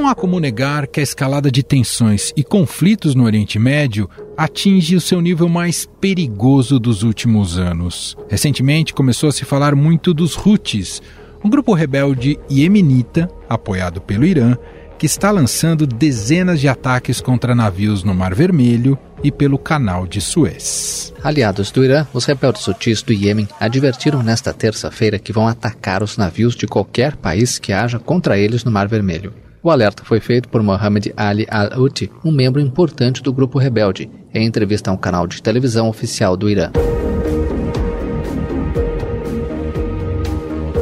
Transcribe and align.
Não 0.00 0.08
há 0.08 0.14
como 0.14 0.40
negar 0.40 0.86
que 0.86 0.98
a 0.98 1.02
escalada 1.02 1.50
de 1.50 1.62
tensões 1.62 2.32
e 2.34 2.42
conflitos 2.42 3.14
no 3.14 3.24
Oriente 3.24 3.58
Médio 3.58 4.08
atinge 4.34 4.96
o 4.96 5.00
seu 5.00 5.20
nível 5.20 5.46
mais 5.46 5.86
perigoso 6.00 6.78
dos 6.80 7.02
últimos 7.02 7.58
anos. 7.58 8.16
Recentemente 8.26 8.94
começou 8.94 9.28
a 9.28 9.32
se 9.32 9.44
falar 9.44 9.74
muito 9.74 10.14
dos 10.14 10.34
Houthis, 10.34 11.02
um 11.44 11.50
grupo 11.50 11.74
rebelde 11.74 12.38
iemenita, 12.50 13.30
apoiado 13.46 14.00
pelo 14.00 14.24
Irã, 14.24 14.56
que 14.98 15.04
está 15.04 15.30
lançando 15.30 15.86
dezenas 15.86 16.62
de 16.62 16.66
ataques 16.66 17.20
contra 17.20 17.54
navios 17.54 18.02
no 18.02 18.14
Mar 18.14 18.34
Vermelho 18.34 18.98
e 19.22 19.30
pelo 19.30 19.58
Canal 19.58 20.06
de 20.06 20.22
Suez. 20.22 21.12
Aliados 21.22 21.70
do 21.70 21.84
Irã, 21.84 22.06
os 22.14 22.24
rebeldes 22.24 22.66
hutis 22.66 23.02
do 23.02 23.12
Iêmen 23.12 23.46
advertiram 23.60 24.22
nesta 24.22 24.54
terça-feira 24.54 25.18
que 25.18 25.30
vão 25.30 25.46
atacar 25.46 26.02
os 26.02 26.16
navios 26.16 26.56
de 26.56 26.66
qualquer 26.66 27.16
país 27.16 27.58
que 27.58 27.70
haja 27.70 27.98
contra 27.98 28.38
eles 28.38 28.64
no 28.64 28.70
Mar 28.70 28.88
Vermelho. 28.88 29.34
O 29.62 29.70
alerta 29.70 30.02
foi 30.04 30.20
feito 30.20 30.48
por 30.48 30.62
Mohammed 30.62 31.12
Ali 31.14 31.46
al-Houthi, 31.50 32.10
um 32.24 32.32
membro 32.32 32.62
importante 32.62 33.22
do 33.22 33.30
grupo 33.30 33.58
rebelde, 33.58 34.10
em 34.32 34.46
entrevista 34.46 34.90
a 34.90 34.94
um 34.94 34.96
canal 34.96 35.26
de 35.26 35.42
televisão 35.42 35.86
oficial 35.86 36.34
do 36.34 36.48
Irã. 36.48 36.70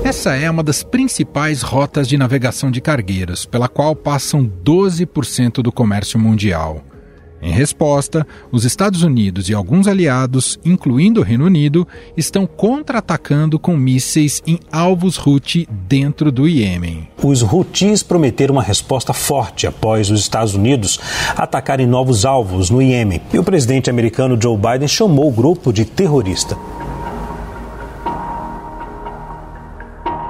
Essa 0.05 0.37
é 0.37 0.49
uma 0.49 0.63
das 0.63 0.85
principais 0.85 1.61
rotas 1.61 2.09
de 2.09 2.17
navegação 2.17 2.71
de 2.71 2.81
cargueiros, 2.81 3.45
pela 3.45 3.69
qual 3.69 3.97
passam 3.97 4.49
12% 4.65 5.61
do 5.61 5.73
comércio 5.73 6.19
mundial. 6.19 6.85
Em 7.41 7.53
resposta, 7.53 8.27
os 8.51 8.65
Estados 8.65 9.03
Unidos 9.03 9.49
e 9.49 9.55
alguns 9.55 9.87
aliados, 9.87 10.59
incluindo 10.65 11.21
o 11.21 11.25
Reino 11.25 11.45
Unido, 11.45 11.87
estão 12.17 12.47
contra-atacando 12.47 13.59
com 13.59 13.77
mísseis 13.77 14.43
em 14.47 14.59
alvos 14.73 15.19
Houthi 15.25 15.69
dentro 15.89 16.33
do 16.33 16.49
Iêmen. 16.49 17.09
Os 17.23 17.43
Houthis 17.43 18.03
prometeram 18.03 18.55
uma 18.55 18.63
resposta 18.63 19.13
forte 19.13 19.67
após 19.67 20.11
os 20.11 20.21
Estados 20.21 20.55
Unidos 20.55 20.99
atacarem 21.37 21.87
novos 21.87 22.25
alvos 22.25 22.71
no 22.71 22.83
Iêmen. 22.83 23.21
E 23.33 23.39
o 23.39 23.45
presidente 23.45 23.89
americano 23.89 24.39
Joe 24.41 24.57
Biden 24.57 24.89
chamou 24.89 25.29
o 25.29 25.33
grupo 25.33 25.73
de 25.73 25.85
terrorista. 25.85 26.57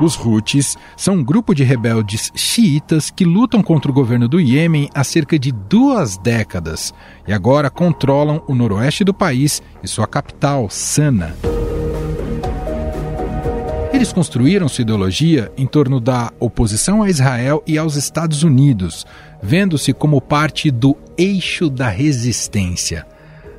Os 0.00 0.16
Houthis 0.16 0.76
são 0.96 1.16
um 1.16 1.24
grupo 1.24 1.52
de 1.54 1.64
rebeldes 1.64 2.30
xiitas 2.34 3.10
que 3.10 3.24
lutam 3.24 3.62
contra 3.62 3.90
o 3.90 3.94
governo 3.94 4.28
do 4.28 4.40
Iêmen 4.40 4.88
há 4.94 5.02
cerca 5.02 5.36
de 5.36 5.50
duas 5.50 6.16
décadas 6.16 6.94
e 7.26 7.32
agora 7.32 7.68
controlam 7.68 8.42
o 8.46 8.54
noroeste 8.54 9.02
do 9.02 9.12
país 9.12 9.60
e 9.82 9.88
sua 9.88 10.06
capital, 10.06 10.70
Sana. 10.70 11.34
Eles 13.92 14.12
construíram 14.12 14.68
sua 14.68 14.82
ideologia 14.82 15.50
em 15.56 15.66
torno 15.66 15.98
da 15.98 16.32
oposição 16.38 17.02
a 17.02 17.10
Israel 17.10 17.60
e 17.66 17.76
aos 17.76 17.96
Estados 17.96 18.44
Unidos, 18.44 19.04
vendo-se 19.42 19.92
como 19.92 20.20
parte 20.20 20.70
do 20.70 20.96
eixo 21.16 21.68
da 21.68 21.88
resistência. 21.88 23.04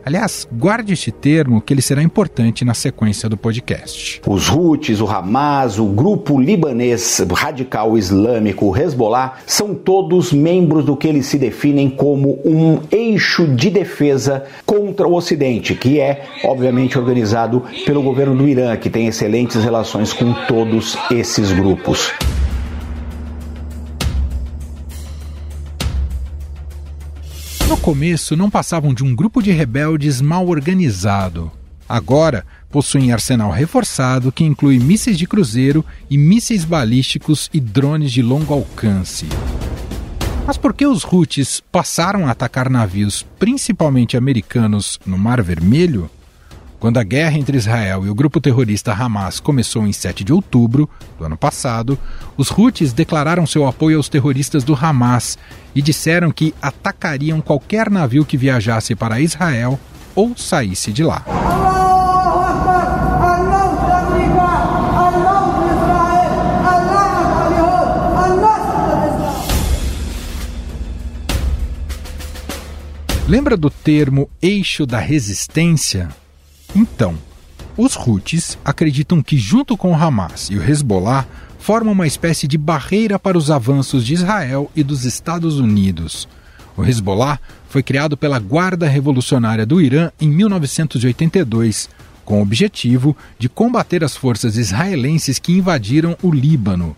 Aliás, 0.10 0.48
guarde 0.52 0.94
este 0.94 1.12
termo 1.12 1.62
que 1.62 1.72
ele 1.72 1.84
será 1.84 2.02
importante 2.02 2.66
na 2.66 2.74
sequência 2.74 3.30
do 3.30 3.38
podcast. 3.38 4.20
Os 4.26 4.50
Houthis, 4.50 5.02
o 5.02 5.08
Hamas, 5.08 5.78
o 5.78 5.86
grupo 5.86 6.40
libanês 6.42 7.24
radical 7.32 7.96
islâmico 7.96 8.76
Hezbollah 8.76 9.38
são 9.46 9.76
todos 9.76 10.34
membros 10.34 10.84
do 10.84 10.98
que 10.98 11.08
eles 11.08 11.28
se 11.28 11.38
definem 11.38 11.92
como 11.92 12.40
um 12.44 12.80
eixo 12.90 13.46
de 13.46 13.70
defesa 13.70 14.46
contra 14.66 15.08
o 15.08 15.14
Ocidente, 15.14 15.76
que 15.76 16.00
é, 16.00 16.26
obviamente, 16.44 16.98
organizado 16.98 17.64
pelo 17.86 18.02
governo 18.02 18.36
do 18.36 18.48
Irã, 18.48 18.76
que 18.78 18.90
tem 18.90 19.06
excelentes 19.06 19.64
relações 19.64 20.12
com 20.12 20.34
todos 20.48 20.98
esses 21.12 21.52
grupos. 21.52 22.12
Começo, 27.90 28.36
não 28.36 28.52
passavam 28.52 28.94
de 28.94 29.04
um 29.04 29.16
grupo 29.16 29.42
de 29.42 29.50
rebeldes 29.50 30.22
mal 30.22 30.48
organizado. 30.48 31.52
Agora, 31.88 32.46
possuem 32.70 33.12
arsenal 33.12 33.50
reforçado 33.50 34.32
que 34.32 34.44
inclui 34.44 34.78
mísseis 34.78 35.18
de 35.18 35.26
cruzeiro 35.26 35.84
e 36.08 36.16
mísseis 36.16 36.64
balísticos 36.64 37.50
e 37.52 37.60
drones 37.60 38.12
de 38.12 38.22
longo 38.22 38.54
alcance. 38.54 39.26
Mas 40.46 40.56
por 40.56 40.72
que 40.72 40.86
os 40.86 41.04
Houthis 41.04 41.64
passaram 41.72 42.28
a 42.28 42.32
atacar 42.32 42.70
navios, 42.70 43.26
principalmente 43.40 44.16
americanos, 44.16 45.00
no 45.04 45.18
Mar 45.18 45.42
Vermelho? 45.42 46.12
Quando 46.80 46.98
a 46.98 47.04
guerra 47.04 47.38
entre 47.38 47.58
Israel 47.58 48.06
e 48.06 48.10
o 48.10 48.16
grupo 48.16 48.40
terrorista 48.40 48.94
Hamas 48.94 49.42
começou 49.42 49.86
em 49.86 49.92
7 49.92 50.24
de 50.24 50.32
outubro 50.32 50.90
do 51.18 51.26
ano 51.26 51.36
passado, 51.36 52.00
os 52.38 52.50
Houthis 52.50 52.94
declararam 52.94 53.46
seu 53.46 53.68
apoio 53.68 53.98
aos 53.98 54.08
terroristas 54.08 54.64
do 54.64 54.74
Hamas 54.74 55.38
e 55.76 55.82
disseram 55.82 56.32
que 56.32 56.56
atacariam 56.62 57.42
qualquer 57.42 57.90
navio 57.90 58.24
que 58.24 58.38
viajasse 58.38 58.96
para 58.96 59.20
Israel 59.20 59.78
ou 60.16 60.38
saísse 60.38 60.94
de 60.94 61.04
lá. 61.04 61.26
Lembra 73.28 73.56
do 73.56 73.70
termo 73.70 74.30
eixo 74.42 74.86
da 74.88 74.98
resistência? 74.98 76.10
Então, 76.76 77.16
os 77.78 77.96
Houthis 77.96 78.58
acreditam 78.64 79.22
que, 79.22 79.38
junto 79.38 79.78
com 79.78 79.92
o 79.92 79.96
Hamas 79.96 80.50
e 80.50 80.58
o 80.58 80.64
Hezbollah, 80.64 81.26
formam 81.58 81.94
uma 81.94 82.08
espécie 82.08 82.48
de 82.48 82.58
barreira 82.58 83.20
para 83.20 83.38
os 83.38 83.50
avanços 83.52 84.06
de 84.06 84.14
Israel 84.14 84.70
e 84.76 84.84
dos 84.84 85.06
Estados 85.06 85.60
Unidos. 85.60 86.28
O 86.76 86.86
Hezbollah 86.86 87.40
foi 87.68 87.84
criado 87.84 88.18
pela 88.18 88.40
Guarda 88.40 88.88
Revolucionária 88.88 89.66
do 89.66 89.82
Irã 89.82 90.12
em 90.20 90.30
1982, 90.30 91.90
com 92.24 92.40
o 92.40 92.42
objetivo 92.42 93.16
de 93.38 93.50
combater 93.50 94.04
as 94.04 94.16
forças 94.16 94.58
israelenses 94.58 95.40
que 95.40 95.54
invadiram 95.54 96.18
o 96.22 96.32
Líbano. 96.32 96.96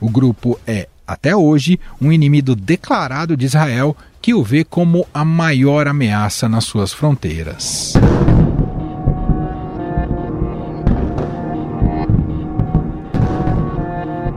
O 0.00 0.08
grupo 0.08 0.58
é, 0.66 0.88
até 1.06 1.34
hoje, 1.34 1.78
um 2.00 2.12
inimigo 2.12 2.54
declarado 2.54 3.36
de 3.36 3.46
Israel 3.46 3.96
que 4.20 4.34
o 4.34 4.42
vê 4.42 4.64
como 4.64 5.06
a 5.12 5.24
maior 5.24 5.86
ameaça 5.86 6.48
nas 6.48 6.64
suas 6.64 6.92
fronteiras. 6.92 7.94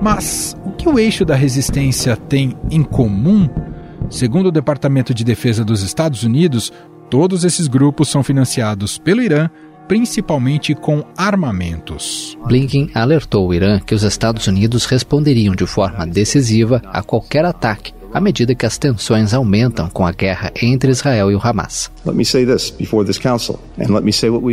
Mas 0.06 0.56
o 0.64 0.70
que 0.70 0.88
o 0.88 1.00
eixo 1.00 1.26
da 1.26 1.34
resistência 1.34 2.16
tem 2.16 2.56
em 2.70 2.84
comum? 2.84 3.50
Segundo 4.08 4.50
o 4.50 4.52
Departamento 4.52 5.16
de 5.16 5.24
Defesa 5.24 5.66
dos 5.66 5.82
Estados 5.82 6.22
Unidos, 6.22 6.72
todos 7.10 7.44
esses 7.44 7.68
grupos 7.68 8.10
são 8.10 8.22
financiados 8.22 9.00
pelo 9.00 9.24
Irã, 9.24 9.50
principalmente 9.88 10.76
com 10.76 11.04
armamentos. 11.18 12.38
Blinken 12.46 12.92
alertou 12.94 13.48
o 13.48 13.54
Irã 13.56 13.80
que 13.80 13.96
os 13.96 14.04
Estados 14.04 14.46
Unidos 14.46 14.86
responderiam 14.86 15.56
de 15.56 15.66
forma 15.66 16.06
decisiva 16.06 16.84
a 16.86 17.02
qualquer 17.02 17.44
ataque 17.44 17.92
à 18.16 18.22
medida 18.22 18.56
que 18.56 18.66
as 18.66 18.78
tensões 18.78 19.34
aumentam 19.34 19.90
com 19.90 20.08
a 20.08 20.12
guerra 20.14 20.50
entre 20.62 20.90
Israel 20.90 21.30
e 21.30 21.36
o 21.36 21.42
Hamas. 21.44 21.92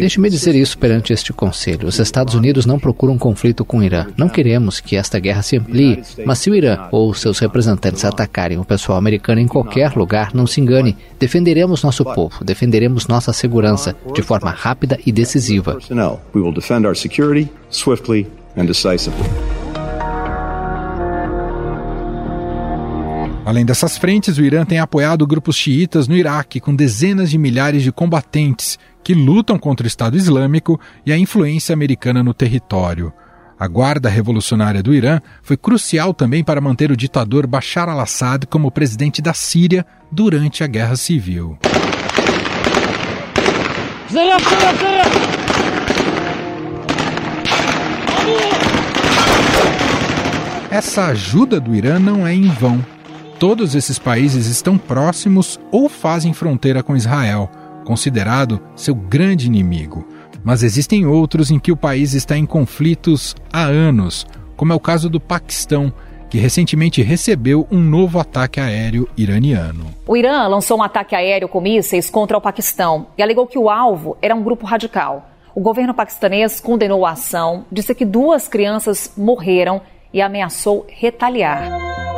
Deixe-me 0.00 0.28
dizer 0.28 0.56
isso 0.56 0.76
perante 0.76 1.12
este 1.12 1.32
Conselho. 1.32 1.86
Os 1.86 2.00
Estados 2.00 2.34
Unidos 2.34 2.66
não 2.66 2.76
procuram 2.76 3.14
um 3.14 3.18
conflito 3.18 3.64
com 3.64 3.78
o 3.78 3.82
Irã. 3.84 4.06
Não 4.16 4.28
queremos 4.28 4.80
que 4.80 4.96
esta 4.96 5.20
guerra 5.20 5.42
se 5.42 5.58
amplie, 5.58 6.02
mas 6.26 6.38
se 6.38 6.50
o 6.50 6.56
Irã 6.56 6.88
ou 6.90 7.14
seus 7.14 7.38
representantes 7.38 8.04
atacarem 8.04 8.58
o 8.58 8.64
pessoal 8.64 8.98
americano 8.98 9.40
em 9.40 9.46
qualquer 9.46 9.94
lugar, 9.94 10.34
não 10.34 10.44
se 10.44 10.60
engane. 10.60 10.96
Defenderemos 11.20 11.84
nosso 11.84 12.04
povo, 12.04 12.44
defenderemos 12.44 13.06
nossa 13.06 13.32
segurança 13.32 13.94
de 14.12 14.22
forma 14.22 14.50
rápida 14.50 14.98
e 15.06 15.12
decisiva. 15.12 15.78
Além 23.44 23.64
dessas 23.64 23.98
frentes, 23.98 24.38
o 24.38 24.44
Irã 24.44 24.64
tem 24.64 24.78
apoiado 24.78 25.26
grupos 25.26 25.56
xiitas 25.56 26.06
no 26.06 26.16
Iraque, 26.16 26.60
com 26.60 26.74
dezenas 26.74 27.28
de 27.28 27.36
milhares 27.36 27.82
de 27.82 27.90
combatentes 27.90 28.78
que 29.02 29.14
lutam 29.14 29.58
contra 29.58 29.84
o 29.84 29.88
Estado 29.88 30.16
Islâmico 30.16 30.80
e 31.04 31.12
a 31.12 31.18
influência 31.18 31.72
americana 31.72 32.22
no 32.22 32.32
território. 32.32 33.12
A 33.58 33.66
Guarda 33.66 34.08
Revolucionária 34.08 34.80
do 34.80 34.94
Irã 34.94 35.20
foi 35.42 35.56
crucial 35.56 36.14
também 36.14 36.44
para 36.44 36.60
manter 36.60 36.92
o 36.92 36.96
ditador 36.96 37.46
Bashar 37.46 37.88
al-Assad 37.88 38.46
como 38.46 38.70
presidente 38.70 39.20
da 39.20 39.34
Síria 39.34 39.84
durante 40.10 40.62
a 40.62 40.68
Guerra 40.68 40.94
Civil. 40.94 41.58
Essa 50.70 51.06
ajuda 51.06 51.58
do 51.58 51.74
Irã 51.74 51.98
não 51.98 52.24
é 52.26 52.32
em 52.32 52.48
vão. 52.48 52.82
Todos 53.42 53.74
esses 53.74 53.98
países 53.98 54.46
estão 54.46 54.78
próximos 54.78 55.58
ou 55.72 55.88
fazem 55.88 56.32
fronteira 56.32 56.80
com 56.80 56.94
Israel, 56.94 57.50
considerado 57.84 58.60
seu 58.76 58.94
grande 58.94 59.48
inimigo. 59.48 60.06
Mas 60.44 60.62
existem 60.62 61.06
outros 61.06 61.50
em 61.50 61.58
que 61.58 61.72
o 61.72 61.76
país 61.76 62.14
está 62.14 62.36
em 62.36 62.46
conflitos 62.46 63.34
há 63.52 63.64
anos, 63.64 64.24
como 64.56 64.72
é 64.72 64.76
o 64.76 64.78
caso 64.78 65.10
do 65.10 65.18
Paquistão, 65.18 65.92
que 66.30 66.38
recentemente 66.38 67.02
recebeu 67.02 67.66
um 67.68 67.80
novo 67.80 68.20
ataque 68.20 68.60
aéreo 68.60 69.08
iraniano. 69.16 69.86
O 70.06 70.16
Irã 70.16 70.46
lançou 70.46 70.78
um 70.78 70.82
ataque 70.84 71.16
aéreo 71.16 71.48
com 71.48 71.60
mísseis 71.60 72.08
contra 72.08 72.38
o 72.38 72.40
Paquistão 72.40 73.08
e 73.18 73.24
alegou 73.24 73.48
que 73.48 73.58
o 73.58 73.68
alvo 73.68 74.16
era 74.22 74.36
um 74.36 74.42
grupo 74.44 74.64
radical. 74.64 75.28
O 75.52 75.60
governo 75.60 75.92
paquistanês 75.92 76.60
condenou 76.60 77.04
a 77.04 77.10
ação, 77.10 77.64
disse 77.72 77.92
que 77.92 78.04
duas 78.04 78.46
crianças 78.46 79.12
morreram 79.16 79.80
e 80.14 80.22
ameaçou 80.22 80.86
retaliar. 80.88 82.11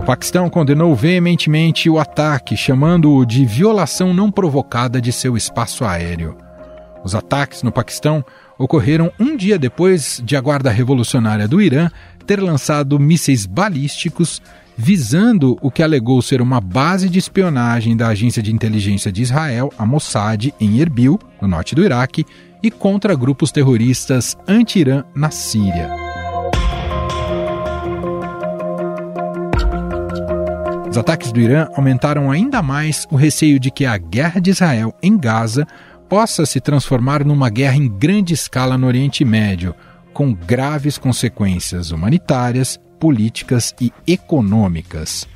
O 0.00 0.02
Paquistão 0.02 0.48
condenou 0.48 0.96
veementemente 0.96 1.90
o 1.90 1.98
ataque, 1.98 2.56
chamando-o 2.56 3.24
de 3.26 3.44
violação 3.44 4.14
não 4.14 4.32
provocada 4.32 4.98
de 4.98 5.12
seu 5.12 5.36
espaço 5.36 5.84
aéreo. 5.84 6.36
Os 7.04 7.14
ataques 7.14 7.62
no 7.62 7.70
Paquistão 7.70 8.24
ocorreram 8.58 9.12
um 9.20 9.36
dia 9.36 9.58
depois 9.58 10.20
de 10.24 10.36
a 10.36 10.40
Guarda 10.40 10.70
Revolucionária 10.70 11.46
do 11.46 11.60
Irã 11.60 11.90
ter 12.26 12.40
lançado 12.40 12.98
mísseis 12.98 13.44
balísticos 13.44 14.40
visando 14.74 15.58
o 15.60 15.70
que 15.70 15.82
alegou 15.82 16.22
ser 16.22 16.40
uma 16.40 16.62
base 16.62 17.10
de 17.10 17.18
espionagem 17.18 17.94
da 17.94 18.08
agência 18.08 18.42
de 18.42 18.54
inteligência 18.54 19.12
de 19.12 19.20
Israel, 19.20 19.70
a 19.76 19.84
Mossad, 19.84 20.54
em 20.58 20.80
Erbil, 20.80 21.20
no 21.42 21.46
norte 21.46 21.74
do 21.74 21.84
Iraque, 21.84 22.24
e 22.62 22.70
contra 22.70 23.14
grupos 23.14 23.52
terroristas 23.52 24.36
anti-Irã 24.48 25.04
na 25.14 25.30
Síria. 25.30 26.09
Os 30.90 30.98
ataques 30.98 31.30
do 31.30 31.40
Irã 31.40 31.68
aumentaram 31.76 32.32
ainda 32.32 32.60
mais 32.60 33.06
o 33.12 33.16
receio 33.16 33.60
de 33.60 33.70
que 33.70 33.86
a 33.86 33.96
guerra 33.96 34.40
de 34.40 34.50
Israel 34.50 34.92
em 35.00 35.16
Gaza 35.16 35.64
possa 36.08 36.44
se 36.44 36.60
transformar 36.60 37.24
numa 37.24 37.48
guerra 37.48 37.76
em 37.76 37.86
grande 37.86 38.34
escala 38.34 38.76
no 38.76 38.88
Oriente 38.88 39.24
Médio, 39.24 39.72
com 40.12 40.34
graves 40.34 40.98
consequências 40.98 41.92
humanitárias, 41.92 42.76
políticas 42.98 43.72
e 43.80 43.92
econômicas. 44.04 45.28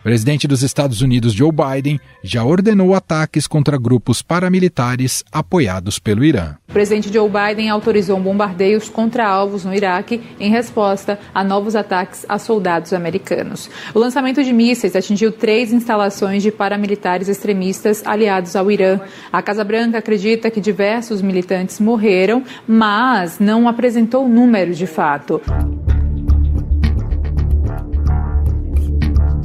O 0.00 0.02
presidente 0.02 0.48
dos 0.48 0.62
Estados 0.62 1.02
Unidos, 1.02 1.34
Joe 1.34 1.50
Biden, 1.52 2.00
já 2.24 2.42
ordenou 2.42 2.94
ataques 2.94 3.46
contra 3.46 3.76
grupos 3.76 4.22
paramilitares 4.22 5.22
apoiados 5.30 5.98
pelo 5.98 6.24
Irã. 6.24 6.56
O 6.70 6.72
presidente 6.72 7.12
Joe 7.12 7.28
Biden 7.28 7.68
autorizou 7.68 8.18
bombardeios 8.18 8.88
contra 8.88 9.28
alvos 9.28 9.62
no 9.62 9.74
Iraque 9.74 10.22
em 10.40 10.50
resposta 10.50 11.18
a 11.34 11.44
novos 11.44 11.76
ataques 11.76 12.24
a 12.26 12.38
soldados 12.38 12.94
americanos. 12.94 13.68
O 13.92 13.98
lançamento 13.98 14.42
de 14.42 14.54
mísseis 14.54 14.96
atingiu 14.96 15.30
três 15.30 15.70
instalações 15.70 16.42
de 16.42 16.50
paramilitares 16.50 17.28
extremistas 17.28 18.02
aliados 18.06 18.56
ao 18.56 18.70
Irã. 18.70 19.00
A 19.30 19.42
Casa 19.42 19.64
Branca 19.64 19.98
acredita 19.98 20.50
que 20.50 20.62
diversos 20.62 21.20
militantes 21.20 21.78
morreram, 21.78 22.42
mas 22.66 23.38
não 23.38 23.68
apresentou 23.68 24.26
números 24.26 24.78
de 24.78 24.86
fato. 24.86 25.42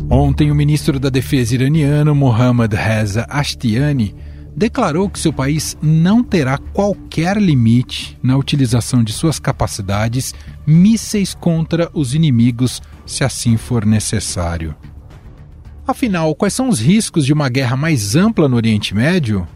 Ontem, 0.10 0.52
o 0.52 0.56
ministro 0.56 1.00
da 1.00 1.10
Defesa 1.10 1.56
iraniano, 1.56 2.14
Mohammad 2.14 2.72
Reza 2.74 3.26
Ashtiani, 3.28 4.16
declarou 4.56 5.10
que 5.10 5.20
seu 5.20 5.34
país 5.34 5.76
não 5.82 6.24
terá 6.24 6.58
qualquer 6.58 7.38
limite 7.38 8.18
na 8.22 8.38
utilização 8.38 9.04
de 9.04 9.12
suas 9.12 9.40
capacidades 9.40 10.34
mísseis 10.66 11.34
contra 11.34 11.90
os 11.92 12.14
inimigos, 12.14 12.82
se 13.06 13.24
assim 13.24 13.58
for 13.58 13.84
necessário. 13.84 14.76
Afinal, 15.88 16.34
quais 16.36 16.54
são 16.54 16.70
os 16.70 16.80
riscos 16.80 17.26
de 17.26 17.34
uma 17.34 17.50
guerra 17.50 17.76
mais 17.76 18.16
ampla 18.16 18.48
no 18.48 18.56
Oriente 18.56 18.94
Médio? 18.96 19.48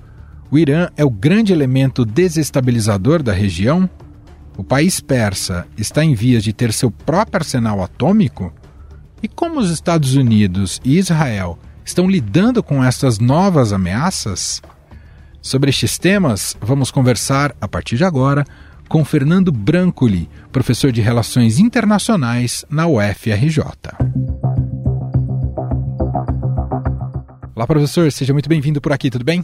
O 0.50 0.58
Irã 0.58 0.90
é 0.98 1.06
o 1.06 1.10
grande 1.12 1.54
elemento 1.54 2.04
desestabilizador 2.04 3.22
da 3.22 3.32
região? 3.32 3.88
O 4.58 4.64
país 4.64 5.00
persa 5.00 5.68
está 5.78 6.04
em 6.04 6.16
vias 6.16 6.44
de 6.44 6.54
ter 6.54 6.74
seu 6.74 6.90
próprio 6.90 7.38
arsenal 7.38 7.84
atômico? 7.84 8.52
E 9.22 9.28
como 9.28 9.60
os 9.60 9.70
Estados 9.70 10.16
Unidos 10.16 10.80
e 10.84 10.98
Israel 10.98 11.60
estão 11.84 12.10
lidando 12.10 12.64
com 12.64 12.84
essas 12.84 13.20
novas 13.20 13.74
ameaças? 13.74 14.62
Sobre 15.42 15.70
estes 15.70 15.98
temas, 15.98 16.56
vamos 16.62 16.90
conversar 16.90 17.54
a 17.60 17.68
partir 17.68 17.98
de 17.98 18.06
agora 18.06 18.46
com 18.88 19.04
Fernando 19.04 19.52
Brancoli, 19.52 20.30
professor 20.52 20.92
de 20.92 21.02
Relações 21.02 21.60
Internacionais 21.60 22.66
na 22.70 22.88
UFRJ. 22.88 23.64
Olá, 27.54 27.68
professor, 27.68 28.10
seja 28.12 28.32
muito 28.32 28.48
bem-vindo 28.48 28.80
por 28.80 28.94
aqui, 28.94 29.10
tudo 29.10 29.26
bem? 29.26 29.44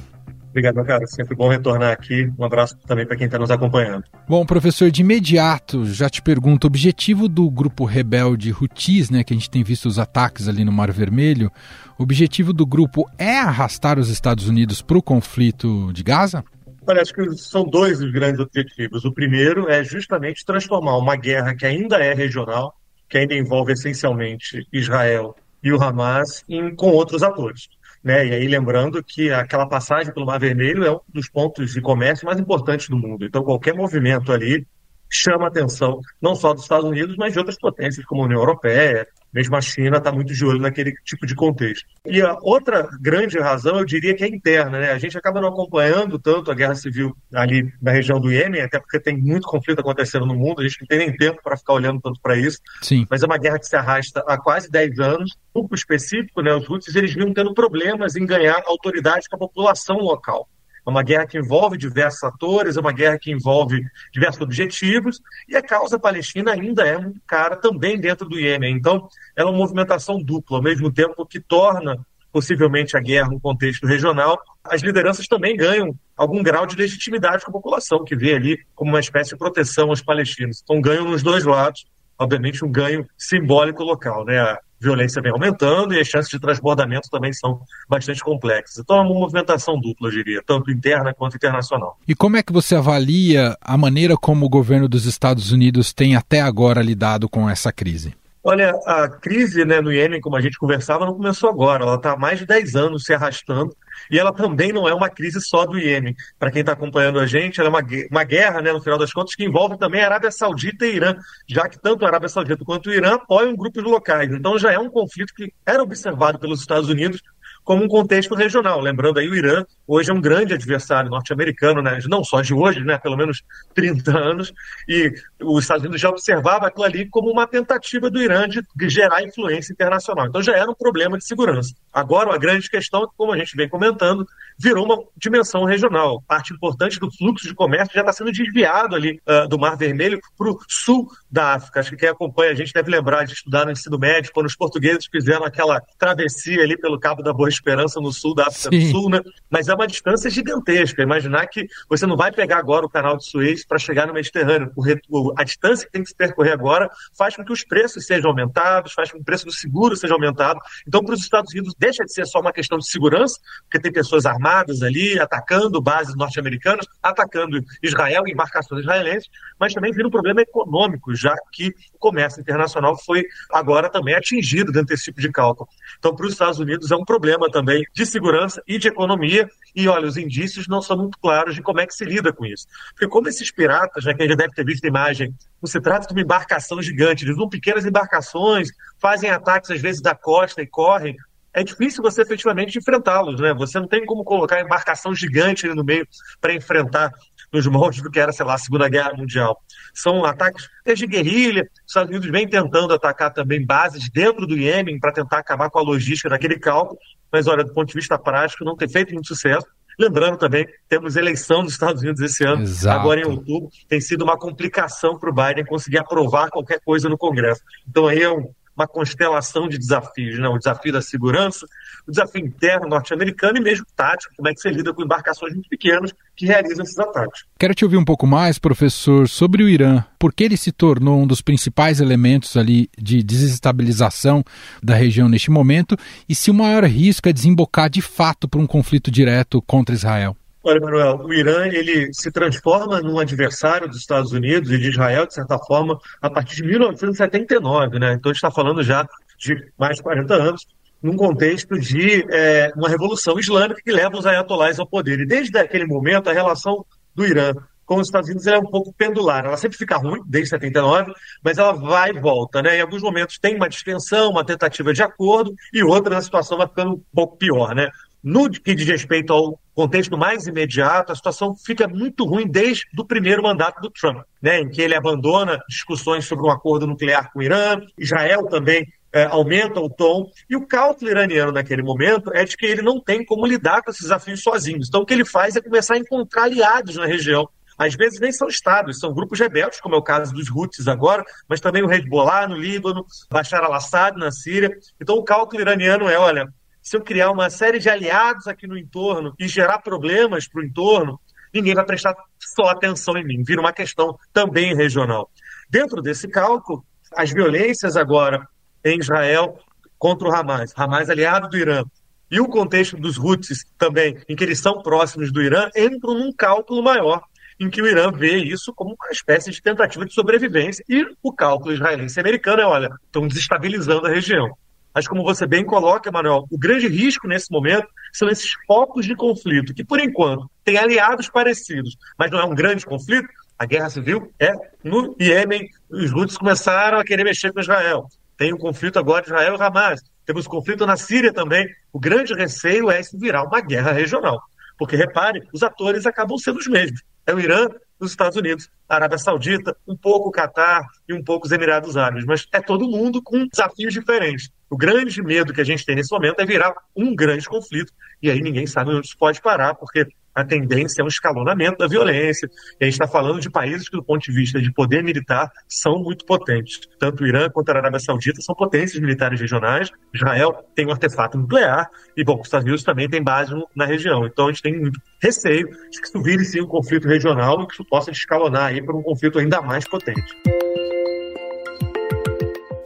Obrigado, 0.56 0.76
meu 0.76 0.86
cara. 0.86 1.06
Sempre 1.06 1.36
bom 1.36 1.50
retornar 1.50 1.92
aqui. 1.92 2.32
Um 2.40 2.46
abraço 2.46 2.78
também 2.88 3.06
para 3.06 3.18
quem 3.18 3.26
está 3.26 3.38
nos 3.38 3.52
acompanhando. 3.52 4.06
Bom, 4.26 4.46
professor, 4.46 4.90
de 4.90 5.02
imediato 5.02 5.86
já 5.86 6.10
te 6.10 6.22
pergunto: 6.22 6.64
o 6.64 6.70
objetivo 6.70 7.28
do 7.28 7.50
grupo 7.50 7.84
rebelde 7.84 8.54
Houthis, 8.54 9.10
né, 9.10 9.22
que 9.22 9.34
a 9.34 9.36
gente 9.36 9.50
tem 9.50 9.66
visto 9.66 9.86
os 9.86 10.00
ataques 10.00 10.48
ali 10.48 10.64
no 10.64 10.72
Mar 10.72 10.94
Vermelho, 10.94 11.52
o 12.00 12.04
objetivo 12.04 12.54
do 12.54 12.66
grupo 12.66 13.04
é 13.18 13.38
arrastar 13.38 14.00
os 14.00 14.08
Estados 14.08 14.48
Unidos 14.48 14.82
para 14.82 14.98
o 14.98 15.04
conflito 15.04 15.92
de 15.92 16.02
Gaza? 16.02 16.42
Parece 16.86 17.14
que 17.14 17.36
são 17.36 17.66
dois 17.66 18.02
os 18.02 18.10
grandes 18.14 18.40
objetivos. 18.40 19.04
O 19.04 19.12
primeiro 19.12 19.70
é 19.70 19.84
justamente 19.84 20.46
transformar 20.46 20.98
uma 20.98 21.18
guerra 21.18 21.54
que 21.54 21.66
ainda 21.66 21.98
é 21.98 22.14
regional, 22.14 22.74
que 23.10 23.18
ainda 23.18 23.34
envolve 23.34 23.74
essencialmente 23.74 24.66
Israel 24.72 25.36
e 25.62 25.74
o 25.74 25.84
Hamas, 25.84 26.46
em, 26.48 26.74
com 26.74 26.92
outros 26.92 27.24
atores. 27.24 27.68
Né? 28.06 28.28
E 28.28 28.34
aí 28.36 28.48
lembrando 28.48 29.04
que 29.04 29.32
aquela 29.32 29.68
passagem 29.68 30.14
pelo 30.14 30.28
Mar 30.28 30.40
Vermelho 30.40 30.86
é 30.86 30.92
um 30.92 31.00
dos 31.12 31.28
pontos 31.28 31.74
de 31.74 31.82
comércio 31.82 32.28
mais 32.28 32.40
importantes 32.40 32.88
do 32.88 32.96
mundo. 32.96 33.26
Então 33.26 33.44
qualquer 33.44 33.74
movimento 33.74 34.32
ali 34.32 34.68
chama 35.10 35.46
a 35.46 35.48
atenção 35.48 36.00
não 36.22 36.36
só 36.36 36.54
dos 36.54 36.62
Estados 36.62 36.88
Unidos, 36.88 37.16
mas 37.18 37.34
de 37.34 37.40
outras 37.40 37.58
potências 37.58 38.06
como 38.06 38.22
a 38.22 38.26
União 38.26 38.40
Europeia, 38.40 39.08
mesmo 39.36 39.54
a 39.58 39.62
China 39.62 39.98
está 39.98 40.14
muito 40.14 40.34
de 40.34 40.46
olho 40.46 40.62
naquele 40.62 40.94
tipo 41.04 41.26
de 41.26 41.36
contexto. 41.36 41.86
E 42.06 42.22
a 42.22 42.38
outra 42.42 42.88
grande 43.02 43.38
razão, 43.38 43.78
eu 43.78 43.86
diria 43.86 44.16
que 44.16 44.24
é 44.24 44.28
interna. 44.30 44.80
Né? 44.80 44.92
A 44.94 44.98
gente 44.98 45.18
acaba 45.18 45.42
não 45.42 45.50
acompanhando 45.50 46.18
tanto 46.18 46.50
a 46.50 46.56
guerra 46.56 46.74
civil 46.74 47.14
ali 47.34 47.70
na 47.82 47.92
região 47.92 48.18
do 48.18 48.32
Iêmen, 48.32 48.62
até 48.62 48.80
porque 48.80 48.98
tem 48.98 49.18
muito 49.18 49.46
conflito 49.46 49.80
acontecendo 49.80 50.26
no 50.26 50.34
mundo, 50.34 50.62
a 50.62 50.64
gente 50.64 50.80
não 50.80 50.88
tem 50.88 51.00
nem 51.00 51.18
tempo 51.18 51.42
para 51.44 51.58
ficar 51.58 51.74
olhando 51.74 52.00
tanto 52.00 52.22
para 52.22 52.38
isso. 52.38 52.60
Sim. 52.82 53.06
Mas 53.10 53.24
é 53.24 53.26
uma 53.26 53.38
guerra 53.38 53.60
que 53.60 53.68
se 53.68 53.76
arrasta 53.76 54.24
há 54.26 54.38
quase 54.38 54.72
10 54.72 55.00
anos. 55.00 55.32
Um 55.54 55.60
grupo 55.60 55.76
específico, 55.76 56.42
né, 56.42 56.56
os 56.56 56.70
Houthis, 56.70 56.96
eles 56.96 57.14
vinham 57.14 57.34
tendo 57.34 57.54
problemas 57.54 58.16
em 58.16 58.26
ganhar 58.26 58.64
autoridade 58.66 59.28
com 59.28 59.36
a 59.36 59.40
população 59.40 59.98
local. 59.98 60.48
É 60.86 60.90
uma 60.90 61.04
guerra 61.04 61.26
que 61.26 61.38
envolve 61.38 61.78
diversos 61.78 62.24
atores, 62.24 62.78
é 62.78 62.80
uma 62.80 62.92
guerra 62.92 63.18
que 63.18 63.32
envolve 63.32 63.84
diversos 64.14 64.42
objetivos, 64.42 65.20
e 65.48 65.56
a 65.56 65.62
causa 65.62 65.98
palestina 65.98 66.52
ainda 66.52 66.86
é 66.86 66.98
muito 66.98 67.20
cara 67.26 67.56
também 67.56 68.00
dentro 68.00 68.28
do 68.30 68.40
Iêmen. 68.40 68.76
Então, 68.76 69.08
é 69.36 69.44
uma 69.44 69.52
movimentação 69.54 70.22
dupla, 70.22 70.58
ao 70.58 70.64
mesmo 70.64 70.92
tempo 70.92 71.26
que 71.26 71.40
torna 71.40 72.06
possivelmente 72.32 72.98
a 72.98 73.00
guerra 73.00 73.30
um 73.30 73.40
contexto 73.40 73.88
regional, 73.88 74.38
as 74.62 74.82
lideranças 74.82 75.26
também 75.26 75.56
ganham 75.56 75.96
algum 76.18 76.44
grau 76.44 76.66
de 76.66 76.76
legitimidade 76.76 77.46
com 77.46 77.50
a 77.50 77.54
população, 77.54 78.04
que 78.04 78.14
vê 78.14 78.36
ali 78.36 78.60
como 78.76 78.92
uma 78.92 79.00
espécie 79.00 79.30
de 79.30 79.38
proteção 79.38 79.90
aos 79.90 80.02
palestinos. 80.02 80.62
Então, 80.62 80.82
ganham 80.82 81.06
nos 81.06 81.24
dois 81.24 81.46
lados, 81.46 81.86
obviamente, 82.20 82.66
um 82.66 82.70
ganho 82.70 83.08
simbólico 83.18 83.84
local. 83.84 84.26
Né? 84.26 84.36
Violência 84.86 85.22
vem 85.22 85.32
aumentando 85.32 85.94
e 85.94 86.00
as 86.00 86.08
chances 86.08 86.30
de 86.30 86.40
transbordamento 86.40 87.10
também 87.10 87.34
são 87.34 87.60
bastante 87.90 88.24
complexas. 88.24 88.80
Então 88.80 88.98
é 88.98 89.02
uma 89.02 89.14
movimentação 89.14 89.80
dupla, 89.80 90.08
eu 90.08 90.12
diria, 90.12 90.42
tanto 90.46 90.72
interna 90.72 91.14
quanto 91.14 91.36
internacional. 91.36 91.98
E 92.08 92.16
como 92.16 92.38
é 92.38 92.44
que 92.44 92.54
você 92.54 92.76
avalia 92.76 93.58
a 93.60 93.78
maneira 93.78 94.16
como 94.16 94.46
o 94.46 94.50
governo 94.50 94.88
dos 94.88 95.06
Estados 95.06 95.52
Unidos 95.52 95.94
tem 95.94 96.16
até 96.16 96.42
agora 96.42 96.82
lidado 96.82 97.28
com 97.28 97.50
essa 97.50 97.72
crise? 97.72 98.14
Olha, 98.48 98.80
a 98.86 99.10
crise 99.10 99.66
né, 99.66 99.82
no 99.82 99.92
Iêmen, 99.92 100.22
como 100.22 100.36
a 100.36 100.40
gente 100.40 100.60
conversava, 100.60 101.04
não 101.04 101.16
começou 101.16 101.50
agora. 101.50 101.84
Ela 101.84 101.96
está 101.96 102.12
há 102.12 102.16
mais 102.16 102.38
de 102.38 102.46
10 102.46 102.76
anos 102.76 103.04
se 103.04 103.12
arrastando 103.12 103.76
e 104.12 104.20
ela 104.20 104.32
também 104.32 104.72
não 104.72 104.88
é 104.88 104.94
uma 104.94 105.10
crise 105.10 105.42
só 105.42 105.66
do 105.66 105.80
Iêmen. 105.80 106.16
Para 106.38 106.52
quem 106.52 106.60
está 106.60 106.74
acompanhando 106.74 107.20
a 107.20 107.26
gente, 107.26 107.60
ela 107.60 107.70
é 107.70 107.72
uma, 107.72 107.82
uma 108.12 108.24
guerra, 108.24 108.62
né, 108.62 108.72
no 108.72 108.80
final 108.80 109.00
das 109.00 109.12
contas, 109.12 109.34
que 109.34 109.44
envolve 109.44 109.80
também 109.80 110.02
a 110.02 110.06
Arábia 110.06 110.30
Saudita 110.30 110.86
e 110.86 110.96
Irã, 110.96 111.16
já 111.50 111.68
que 111.68 111.82
tanto 111.82 112.06
a 112.06 112.08
Arábia 112.08 112.30
Saudita 112.30 112.64
quanto 112.64 112.92
o 112.92 112.94
Irã 112.94 113.16
apoiam 113.16 113.56
grupos 113.56 113.84
locais. 113.84 114.32
Então 114.32 114.60
já 114.60 114.72
é 114.72 114.78
um 114.78 114.92
conflito 114.92 115.34
que 115.34 115.52
era 115.66 115.82
observado 115.82 116.38
pelos 116.38 116.60
Estados 116.60 116.88
Unidos 116.88 117.24
como 117.66 117.84
um 117.84 117.88
contexto 117.88 118.36
regional. 118.36 118.80
Lembrando 118.80 119.20
aí, 119.20 119.28
o 119.28 119.36
Irã 119.36 119.66
hoje 119.88 120.12
é 120.12 120.14
um 120.14 120.22
grande 120.22 120.54
adversário 120.54 121.10
norte-americano, 121.10 121.82
né? 121.82 122.00
não 122.08 122.24
só 122.24 122.42
de 122.42 122.54
hoje, 122.54 122.80
né? 122.82 122.98
pelo 123.00 123.18
menos 123.18 123.44
30 123.74 124.18
anos, 124.18 124.54
e 124.88 125.12
os 125.42 125.64
Estados 125.64 125.84
Unidos 125.84 126.00
já 126.00 126.10
observava 126.10 126.68
aquilo 126.68 126.86
ali 126.86 127.10
como 127.10 127.30
uma 127.30 127.48
tentativa 127.48 128.10
do 128.10 128.22
Irã 128.22 128.48
de 128.48 128.62
gerar 128.88 129.24
influência 129.24 129.74
internacional. 129.74 130.28
Então 130.28 130.42
já 130.42 130.56
era 130.56 130.70
um 130.70 130.76
problema 130.76 131.18
de 131.18 131.26
segurança. 131.26 131.74
Agora, 131.92 132.34
a 132.34 132.38
grande 132.38 132.70
questão, 132.70 133.04
é 133.04 133.08
como 133.18 133.34
a 133.34 133.38
gente 133.38 133.56
vem 133.56 133.68
comentando, 133.68 134.26
virou 134.60 134.86
uma 134.86 135.04
dimensão 135.18 135.64
regional. 135.66 136.22
Parte 136.28 136.54
importante 136.54 137.00
do 137.00 137.12
fluxo 137.12 137.48
de 137.48 137.56
comércio 137.56 137.94
já 137.94 138.02
está 138.02 138.14
sendo 138.14 138.32
desviado 138.32 138.96
ali 138.96 139.20
uh, 139.28 139.48
do 139.48 139.58
Mar 139.58 139.76
Vermelho 139.76 140.20
para 140.38 140.52
o 140.52 140.60
sul 140.68 141.10
da 141.32 141.56
África. 141.56 141.80
Acho 141.80 141.92
que 141.92 141.98
quem 141.98 142.10
acompanha 142.10 142.52
a 142.52 142.56
gente 142.56 142.72
deve 142.72 142.92
lembrar 142.92 143.26
de 143.26 143.34
estudar 143.34 143.66
no 143.66 143.72
ensino 143.72 143.98
médio, 143.98 144.32
quando 144.34 144.46
os 144.46 144.56
portugueses 144.56 145.08
fizeram 145.12 145.46
aquela 145.46 145.82
travessia 145.98 146.62
ali 146.62 146.78
pelo 146.78 147.00
Cabo 147.00 147.24
da 147.24 147.34
Boa 147.34 147.50
esperança 147.56 148.00
no 148.00 148.12
sul 148.12 148.36
da 148.36 148.48
África 148.48 148.70
Sim. 148.70 148.80
do 148.80 148.92
Sul, 148.92 149.10
né? 149.10 149.22
Mas 149.50 149.68
é 149.68 149.74
uma 149.74 149.88
distância 149.88 150.30
gigantesca. 150.30 151.02
Imaginar 151.02 151.48
que 151.48 151.68
você 151.90 152.06
não 152.06 152.16
vai 152.16 152.32
pegar 152.32 152.58
agora 152.58 152.86
o 152.86 152.90
canal 152.90 153.18
de 153.18 153.26
Suez 153.26 153.66
para 153.66 153.78
chegar 153.78 154.08
no 154.08 154.14
Mediterrâneo. 154.14 154.72
O, 155.10 155.34
a 155.38 155.44
distância 155.44 155.86
que 155.86 155.92
tem 155.92 156.04
que 156.04 156.10
se 156.10 156.16
percorrer 156.16 156.52
agora 156.52 156.90
faz 157.18 157.36
com 157.36 157.44
que 157.44 157.52
os 157.52 157.64
preços 157.64 158.06
sejam 158.06 158.30
aumentados, 158.30 158.94
faz 158.94 159.12
com 159.12 159.18
que 159.18 159.22
o 159.24 159.26
preço 159.26 159.46
do 159.46 159.52
seguro 159.52 159.96
seja 159.96 160.14
aumentado. 160.14 160.60
Então, 160.88 161.04
para 161.04 161.16
os 161.16 161.22
Estados 161.22 161.52
Unidos, 161.54 161.74
deixa 161.78 162.04
de 162.04 162.14
ser 162.14 162.26
só 162.26 162.40
uma 162.40 162.54
questão 162.54 162.78
de 162.78 162.90
segurança, 162.90 163.40
porque 163.64 163.80
tem 163.80 163.92
pessoas 163.92 164.26
armadas 164.26 164.82
ali 164.82 165.20
atacando 165.20 165.82
bases 165.82 166.16
norte-americanas, 166.16 166.86
atacando 167.02 167.64
Israel 167.82 168.24
e 168.28 168.32
embarcações 168.32 168.82
israelenses, 168.82 169.30
mas 169.60 169.74
também 169.74 169.92
vira 169.92 170.08
um 170.08 170.12
problema 170.12 170.42
econômico, 170.42 171.16
já 171.16 171.36
que 171.52 171.74
o 171.94 171.98
comércio 172.00 172.42
internacional 172.42 172.98
foi 172.98 173.26
agora 173.52 173.90
também 173.90 174.16
atingido 174.16 174.72
dentro 174.72 174.88
desse 174.88 175.06
tipo 175.06 175.22
de 175.22 175.32
cálculo. 175.32 175.70
Então, 175.98 176.16
para 176.16 176.26
os 176.26 176.34
Estados 176.34 176.60
Unidos 176.60 176.92
é 176.92 176.96
um 176.96 177.06
problema 177.06 177.45
também 177.50 177.84
de 177.94 178.06
segurança 178.06 178.62
e 178.68 178.78
de 178.78 178.88
economia, 178.88 179.50
e 179.76 179.88
olha, 179.88 180.08
os 180.08 180.18
indícios 180.18 180.68
não 180.68 180.82
são 180.82 180.98
muito 180.98 181.18
claros 181.20 181.56
de 181.56 181.62
como 181.62 181.80
é 181.80 181.88
que 181.88 181.94
se 181.94 182.06
lida 182.06 182.32
com 182.32 182.46
isso. 182.46 182.66
Porque 182.92 183.08
como 183.08 183.28
esses 183.28 183.52
piratas, 183.52 184.06
né, 184.06 184.14
que 184.14 184.24
a 184.24 184.28
gente 184.28 184.38
deve 184.38 184.54
ter 184.54 184.66
visto 184.66 184.86
a 184.86 184.88
imagem, 184.88 185.34
não 185.62 185.68
se 185.68 185.80
trata 185.82 186.08
de 186.08 186.14
uma 186.14 186.22
embarcação 186.22 186.82
gigante, 186.82 187.26
eles 187.26 187.36
usam 187.36 187.50
pequenas 187.50 187.86
embarcações, 187.86 188.70
fazem 189.00 189.30
ataques 189.30 189.72
às 189.72 189.82
vezes 189.82 190.02
da 190.02 190.16
costa 190.16 190.62
e 190.62 190.68
correm, 190.68 191.16
é 191.56 191.64
difícil 191.64 192.04
você 192.04 192.22
efetivamente 192.22 192.78
enfrentá-los, 192.78 193.40
né? 193.40 193.54
Você 193.54 193.80
não 193.80 193.88
tem 193.88 194.06
como 194.06 194.26
colocar 194.26 194.60
embarcação 194.60 195.16
gigante 195.16 195.66
ali 195.66 195.74
no 195.74 195.86
meio 195.86 196.06
para 196.42 196.54
enfrentar 196.54 197.14
nos 197.56 197.66
moldes 197.68 198.02
do 198.02 198.12
que 198.12 198.20
era, 198.20 198.32
sei 198.32 198.46
lá, 198.46 198.54
a 198.56 198.58
Segunda 198.58 198.88
Guerra 198.90 199.14
Mundial. 199.14 199.58
São 199.94 200.26
ataques 200.26 200.68
de 200.86 201.08
guerrilha, 201.08 201.64
os 201.64 201.92
Estados 201.92 202.10
Unidos 202.10 202.30
vem 202.30 202.48
tentando 202.48 202.94
atacar 202.94 203.34
também 203.34 203.66
bases 203.66 204.10
dentro 204.10 204.46
do 204.46 204.58
Iêmen 204.58 205.00
para 205.00 205.12
tentar 205.12 205.40
acabar 205.40 205.70
com 205.70 205.80
a 205.80 205.82
logística 205.82 206.30
daquele 206.30 206.60
cálculo, 206.60 207.00
mas 207.32 207.48
olha, 207.48 207.64
do 207.64 207.74
ponto 207.74 207.88
de 207.88 207.94
vista 207.94 208.18
prático, 208.18 208.64
não 208.64 208.76
tem 208.76 208.88
feito 208.88 209.14
muito 209.14 209.28
sucesso. 209.28 209.66
Lembrando 209.98 210.38
também, 210.38 210.68
temos 210.90 211.16
eleição 211.16 211.64
nos 211.64 211.72
Estados 211.72 212.02
Unidos 212.02 212.22
esse 212.22 212.46
ano, 212.46 212.64
Exato. 212.64 213.00
agora 213.00 213.22
em 213.22 213.26
outubro. 213.26 213.70
Tem 213.88 214.02
sido 214.02 214.24
uma 214.24 214.38
complicação 214.38 215.18
para 215.18 215.30
o 215.30 215.34
Biden 215.34 215.66
conseguir 215.66 216.00
aprovar 216.00 216.50
qualquer 216.50 216.82
coisa 216.84 217.08
no 217.08 217.18
Congresso. 217.18 217.62
Então 217.88 218.08
aí 218.08 218.22
é 218.22 218.30
um, 218.30 218.52
uma 218.76 218.88
constelação 218.88 219.68
de 219.68 219.78
desafios, 219.78 220.38
né? 220.40 220.48
o 220.48 220.58
desafio 220.58 220.92
da 220.92 221.02
segurança, 221.02 221.66
o 222.06 222.12
desafio 222.12 222.46
interno 222.46 222.88
norte-americano 222.88 223.58
e 223.58 223.62
mesmo 223.62 223.86
tático, 223.96 224.34
como 224.36 224.50
é 224.50 224.54
que 224.54 224.60
você 224.60 224.70
lida 224.70 224.94
com 224.94 225.02
embarcações 225.02 225.54
muito 225.54 225.70
pequenas 225.70 226.14
que 226.36 226.46
realizam 226.46 226.84
esses 226.84 227.00
ataques. 227.00 227.46
Quero 227.58 227.74
te 227.74 227.86
ouvir 227.86 227.98
um 227.98 228.06
pouco 228.06 228.28
mais, 228.28 228.60
professor, 228.60 229.28
sobre 229.30 229.64
o 229.64 229.70
Irã. 229.70 230.04
Por 230.20 230.34
que 230.34 230.44
ele 230.44 230.58
se 230.58 230.72
tornou 230.72 231.22
um 231.22 231.28
dos 231.28 231.42
principais 231.42 232.02
elementos 232.02 232.58
ali 232.58 232.90
de 232.98 233.24
desestabilização 233.24 234.44
da 234.84 234.94
região 234.94 235.30
neste 235.30 235.50
momento 235.50 235.98
e 236.28 236.36
se 236.36 236.52
o 236.52 236.54
maior 236.54 236.84
risco 236.84 237.30
é 237.30 237.34
desembocar 237.34 237.90
de 237.90 238.02
fato 238.02 238.48
para 238.48 238.60
um 238.60 238.68
conflito 238.68 239.10
direto 239.10 239.62
contra 239.62 239.96
Israel? 239.96 240.36
Olha, 240.68 240.82
Manuel, 240.82 241.22
o 241.24 241.32
Irã 241.32 241.68
ele 241.68 242.12
se 242.12 242.32
transforma 242.32 243.00
num 243.00 243.20
adversário 243.20 243.88
dos 243.88 243.98
Estados 243.98 244.32
Unidos 244.32 244.72
e 244.72 244.80
de 244.80 244.90
Israel, 244.90 245.28
de 245.28 245.36
certa 245.36 245.60
forma, 245.60 245.96
a 246.20 246.28
partir 246.28 246.56
de 246.56 246.64
1979, 246.64 248.00
né? 248.00 248.14
Então 248.14 248.32
a 248.32 248.34
gente 248.34 248.38
está 248.38 248.50
falando 248.50 248.82
já 248.82 249.08
de 249.38 249.72
mais 249.78 249.98
de 249.98 250.02
40 250.02 250.34
anos, 250.34 250.66
num 251.04 251.16
contexto 251.16 251.80
de 251.80 252.26
é, 252.32 252.72
uma 252.76 252.90
revolução 252.90 253.38
islâmica 253.38 253.80
que 253.80 253.92
leva 253.92 254.18
os 254.18 254.26
ayatolás 254.26 254.80
ao 254.80 254.88
poder. 254.88 255.20
E 255.20 255.28
desde 255.28 255.56
aquele 255.56 255.86
momento, 255.86 256.32
a 256.32 256.34
relação 256.34 256.84
do 257.14 257.24
Irã 257.24 257.54
com 257.86 257.98
os 257.98 258.08
Estados 258.08 258.28
Unidos 258.28 258.48
é 258.48 258.58
um 258.58 258.66
pouco 258.66 258.92
pendular. 258.92 259.46
Ela 259.46 259.58
sempre 259.58 259.78
fica 259.78 259.98
ruim, 259.98 260.20
desde 260.26 260.50
79, 260.50 261.14
mas 261.44 261.60
ela 261.60 261.74
vai 261.74 262.10
e 262.10 262.20
volta. 262.20 262.64
Né? 262.64 262.78
Em 262.78 262.82
alguns 262.82 263.04
momentos 263.04 263.38
tem 263.38 263.56
uma 263.56 263.70
distensão, 263.70 264.32
uma 264.32 264.44
tentativa 264.44 264.92
de 264.92 265.04
acordo, 265.04 265.54
e 265.72 265.84
outra 265.84 266.18
a 266.18 266.22
situação 266.24 266.58
vai 266.58 266.68
ficando 266.68 266.94
um 266.94 267.02
pouco 267.14 267.38
pior. 267.38 267.76
Né? 267.76 267.92
No 268.26 268.50
que 268.50 268.74
diz 268.74 268.88
respeito 268.88 269.32
ao 269.32 269.60
contexto 269.76 270.18
mais 270.18 270.48
imediato, 270.48 271.12
a 271.12 271.16
situação 271.16 271.56
fica 271.56 271.88
muito 271.88 272.26
ruim 272.26 272.48
desde 272.48 272.84
o 272.98 273.06
primeiro 273.06 273.44
mandato 273.44 273.80
do 273.80 273.92
Trump, 273.92 274.26
né, 274.42 274.62
em 274.62 274.68
que 274.68 274.82
ele 274.82 274.96
abandona 274.96 275.60
discussões 275.70 276.26
sobre 276.26 276.44
um 276.44 276.50
acordo 276.50 276.88
nuclear 276.88 277.32
com 277.32 277.38
o 277.38 277.44
Irã, 277.44 277.80
Israel 277.96 278.48
também 278.48 278.92
é, 279.14 279.26
aumenta 279.26 279.80
o 279.80 279.88
tom, 279.88 280.28
e 280.50 280.56
o 280.56 280.66
cálculo 280.66 281.12
iraniano 281.12 281.52
naquele 281.52 281.84
momento 281.84 282.32
é 282.34 282.44
de 282.44 282.58
que 282.58 282.66
ele 282.66 282.82
não 282.82 283.00
tem 283.00 283.24
como 283.24 283.46
lidar 283.46 283.84
com 283.84 283.92
esses 283.92 284.02
desafios 284.02 284.42
sozinhos. 284.42 284.88
Então 284.88 285.02
o 285.02 285.06
que 285.06 285.14
ele 285.14 285.24
faz 285.24 285.56
é 285.56 285.62
começar 285.62 285.94
a 285.94 286.00
encontrar 286.00 286.46
aliados 286.46 286.96
na 286.96 287.06
região. 287.06 287.48
Às 287.78 287.94
vezes 287.94 288.20
nem 288.20 288.32
são 288.32 288.48
estados, 288.48 288.98
são 288.98 289.14
grupos 289.14 289.40
rebeldes, 289.40 289.80
como 289.80 289.94
é 289.94 290.00
o 290.00 290.02
caso 290.02 290.34
dos 290.34 290.50
Houthis 290.50 290.88
agora, 290.88 291.24
mas 291.48 291.62
também 291.62 291.84
o 291.84 291.94
Hezbollah 291.94 292.48
no 292.48 292.56
Líbano, 292.56 293.06
Bashar 293.30 293.64
al-Assad 293.64 294.18
na 294.18 294.32
Síria. 294.32 294.76
Então 295.00 295.16
o 295.16 295.24
cálculo 295.24 295.62
iraniano 295.62 296.10
é, 296.10 296.18
olha, 296.18 296.52
se 296.86 296.96
eu 296.96 297.02
criar 297.02 297.32
uma 297.32 297.50
série 297.50 297.80
de 297.80 297.90
aliados 297.90 298.48
aqui 298.48 298.68
no 298.68 298.78
entorno 298.78 299.34
e 299.40 299.48
gerar 299.48 299.80
problemas 299.80 300.48
para 300.48 300.62
o 300.62 300.64
entorno, 300.64 301.20
ninguém 301.52 301.74
vai 301.74 301.84
prestar 301.84 302.16
só 302.40 302.68
atenção 302.68 303.18
em 303.18 303.26
mim. 303.26 303.42
Vira 303.44 303.60
uma 303.60 303.74
questão 303.74 304.16
também 304.32 304.76
regional. 304.76 305.32
Dentro 305.68 306.00
desse 306.00 306.28
cálculo, 306.28 306.86
as 307.12 307.32
violências 307.32 307.98
agora 307.98 308.48
em 308.84 309.00
Israel 309.00 309.58
contra 309.98 310.28
o 310.28 310.32
Hamas, 310.32 310.74
Hamas 310.78 311.10
aliado 311.10 311.50
do 311.50 311.58
Irã, 311.58 311.84
e 312.30 312.40
o 312.40 312.48
contexto 312.48 312.98
dos 312.98 313.18
Houthis 313.18 313.66
também, 313.80 314.20
em 314.30 314.36
que 314.36 314.44
eles 314.44 314.60
são 314.60 314.84
próximos 314.84 315.32
do 315.32 315.42
Irã, 315.42 315.68
entram 315.76 316.14
num 316.14 316.32
cálculo 316.32 316.84
maior, 316.84 317.24
em 317.60 317.68
que 317.68 317.82
o 317.82 317.88
Irã 317.88 318.12
vê 318.12 318.38
isso 318.38 318.72
como 318.76 318.92
uma 318.94 319.12
espécie 319.12 319.50
de 319.50 319.60
tentativa 319.60 320.06
de 320.06 320.14
sobrevivência. 320.14 320.86
E 320.88 321.04
o 321.24 321.34
cálculo 321.34 321.74
israelense 321.74 322.20
e 322.20 322.22
americano 322.22 322.62
é, 322.62 322.66
olha, 322.66 322.90
estão 323.08 323.28
desestabilizando 323.28 324.06
a 324.06 324.10
região. 324.10 324.56
Mas 324.96 325.10
como 325.10 325.24
você 325.24 325.46
bem 325.46 325.66
coloca, 325.66 326.10
Manuel, 326.10 326.46
o 326.50 326.58
grande 326.58 326.88
risco 326.88 327.28
nesse 327.28 327.52
momento 327.52 327.86
são 328.14 328.30
esses 328.30 328.54
focos 328.66 329.06
de 329.06 329.14
conflito, 329.14 329.74
que 329.74 329.84
por 329.84 330.00
enquanto 330.00 330.50
têm 330.64 330.78
aliados 330.78 331.28
parecidos, 331.28 331.98
mas 332.18 332.32
não 332.32 332.40
é 332.40 332.46
um 332.46 332.56
grande 332.56 332.86
conflito. 332.86 333.28
A 333.60 333.66
guerra 333.66 333.90
civil 333.90 334.32
é 334.40 334.54
no 334.82 335.14
Iêmen, 335.20 335.68
os 335.90 336.14
Houthis 336.14 336.38
começaram 336.38 336.98
a 336.98 337.04
querer 337.04 337.26
mexer 337.26 337.52
com 337.52 337.60
Israel. 337.60 338.08
Tem 338.38 338.54
um 338.54 338.58
conflito 338.58 338.98
agora 338.98 339.26
Israel 339.26 339.58
e 339.58 339.62
Hamas. 339.62 340.02
Temos 340.26 340.48
conflito 340.48 340.86
na 340.86 340.98
Síria 340.98 341.34
também. 341.34 341.68
O 341.92 342.00
grande 342.00 342.34
receio 342.34 342.90
é 342.90 343.02
se 343.04 343.18
virar 343.18 343.44
uma 343.44 343.62
guerra 343.62 343.92
regional. 343.92 344.42
Porque, 344.78 344.96
repare, 344.96 345.42
os 345.54 345.64
atores 345.64 346.06
acabam 346.06 346.38
sendo 346.38 346.60
os 346.60 346.68
mesmos. 346.68 347.02
É 347.26 347.34
o 347.34 347.40
Irã, 347.40 347.68
os 348.00 348.12
Estados 348.12 348.38
Unidos, 348.38 348.70
a 348.90 348.96
Arábia 348.96 349.18
Saudita, 349.18 349.76
um 349.88 349.96
pouco 349.96 350.30
o 350.30 350.32
Catar 350.32 350.86
e 351.08 351.14
um 351.14 351.24
pouco 351.24 351.46
os 351.46 351.52
Emirados 351.52 351.96
Árabes. 351.96 352.26
Mas 352.26 352.46
é 352.52 352.60
todo 352.60 352.90
mundo 352.90 353.22
com 353.22 353.48
desafios 353.48 353.94
diferentes. 353.94 354.50
O 354.70 354.78
grande 354.78 355.22
medo 355.22 355.54
que 355.54 355.62
a 355.62 355.66
gente 355.66 355.86
tem 355.86 355.96
nesse 355.96 356.12
momento 356.12 356.40
é 356.40 356.46
virar 356.46 356.74
um 356.96 357.16
grande 357.16 357.48
conflito. 357.48 357.92
E 358.22 358.30
aí 358.30 358.42
ninguém 358.42 358.66
sabe 358.66 358.92
onde 358.92 359.08
isso 359.08 359.18
pode 359.18 359.42
parar, 359.42 359.76
porque 359.76 360.08
a 360.36 360.44
tendência 360.44 361.02
é 361.02 361.06
um 361.06 361.08
escalonamento 361.08 361.78
da 361.78 361.88
violência. 361.88 362.50
E 362.80 362.84
a 362.84 362.86
gente 362.86 362.96
está 362.96 363.08
falando 363.08 363.40
de 363.40 363.50
países 363.50 363.88
que, 363.88 363.96
do 363.96 364.04
ponto 364.04 364.22
de 364.22 364.34
vista 364.34 364.62
de 364.62 364.72
poder 364.74 365.02
militar, 365.02 365.50
são 365.68 365.98
muito 365.98 366.26
potentes. 366.26 366.82
Tanto 367.00 367.24
o 367.24 367.28
Irã 367.28 367.50
quanto 367.50 367.70
a 367.70 367.78
Arábia 367.78 368.00
Saudita 368.00 368.42
são 368.42 368.54
potências 368.54 369.00
militares 369.00 369.40
regionais. 369.40 369.90
Israel 370.14 370.66
tem 370.76 370.86
um 370.88 370.92
artefato 370.92 371.38
nuclear. 371.38 371.90
E, 372.18 372.24
bom, 372.24 372.36
os 372.36 372.48
Estados 372.48 372.66
Unidos 372.66 372.84
também 372.84 373.08
tem 373.08 373.24
base 373.24 373.54
na 373.74 373.86
região. 373.86 374.26
Então 374.26 374.48
a 374.48 374.52
gente 374.52 374.62
tem 374.62 374.78
muito 374.78 375.00
receio 375.22 375.70
de 375.90 376.02
que 376.02 376.08
isso 376.08 376.22
vire 376.22 376.44
sim 376.44 376.62
um 376.62 376.68
conflito 376.68 377.08
regional 377.08 377.62
e 377.62 377.68
que 377.68 377.74
isso 377.74 377.86
possa 377.86 378.12
escalonar 378.12 378.66
aí 378.66 378.84
para 378.84 378.96
um 378.96 379.02
conflito 379.02 379.40
ainda 379.40 379.62
mais 379.62 379.88
potente. 379.88 380.34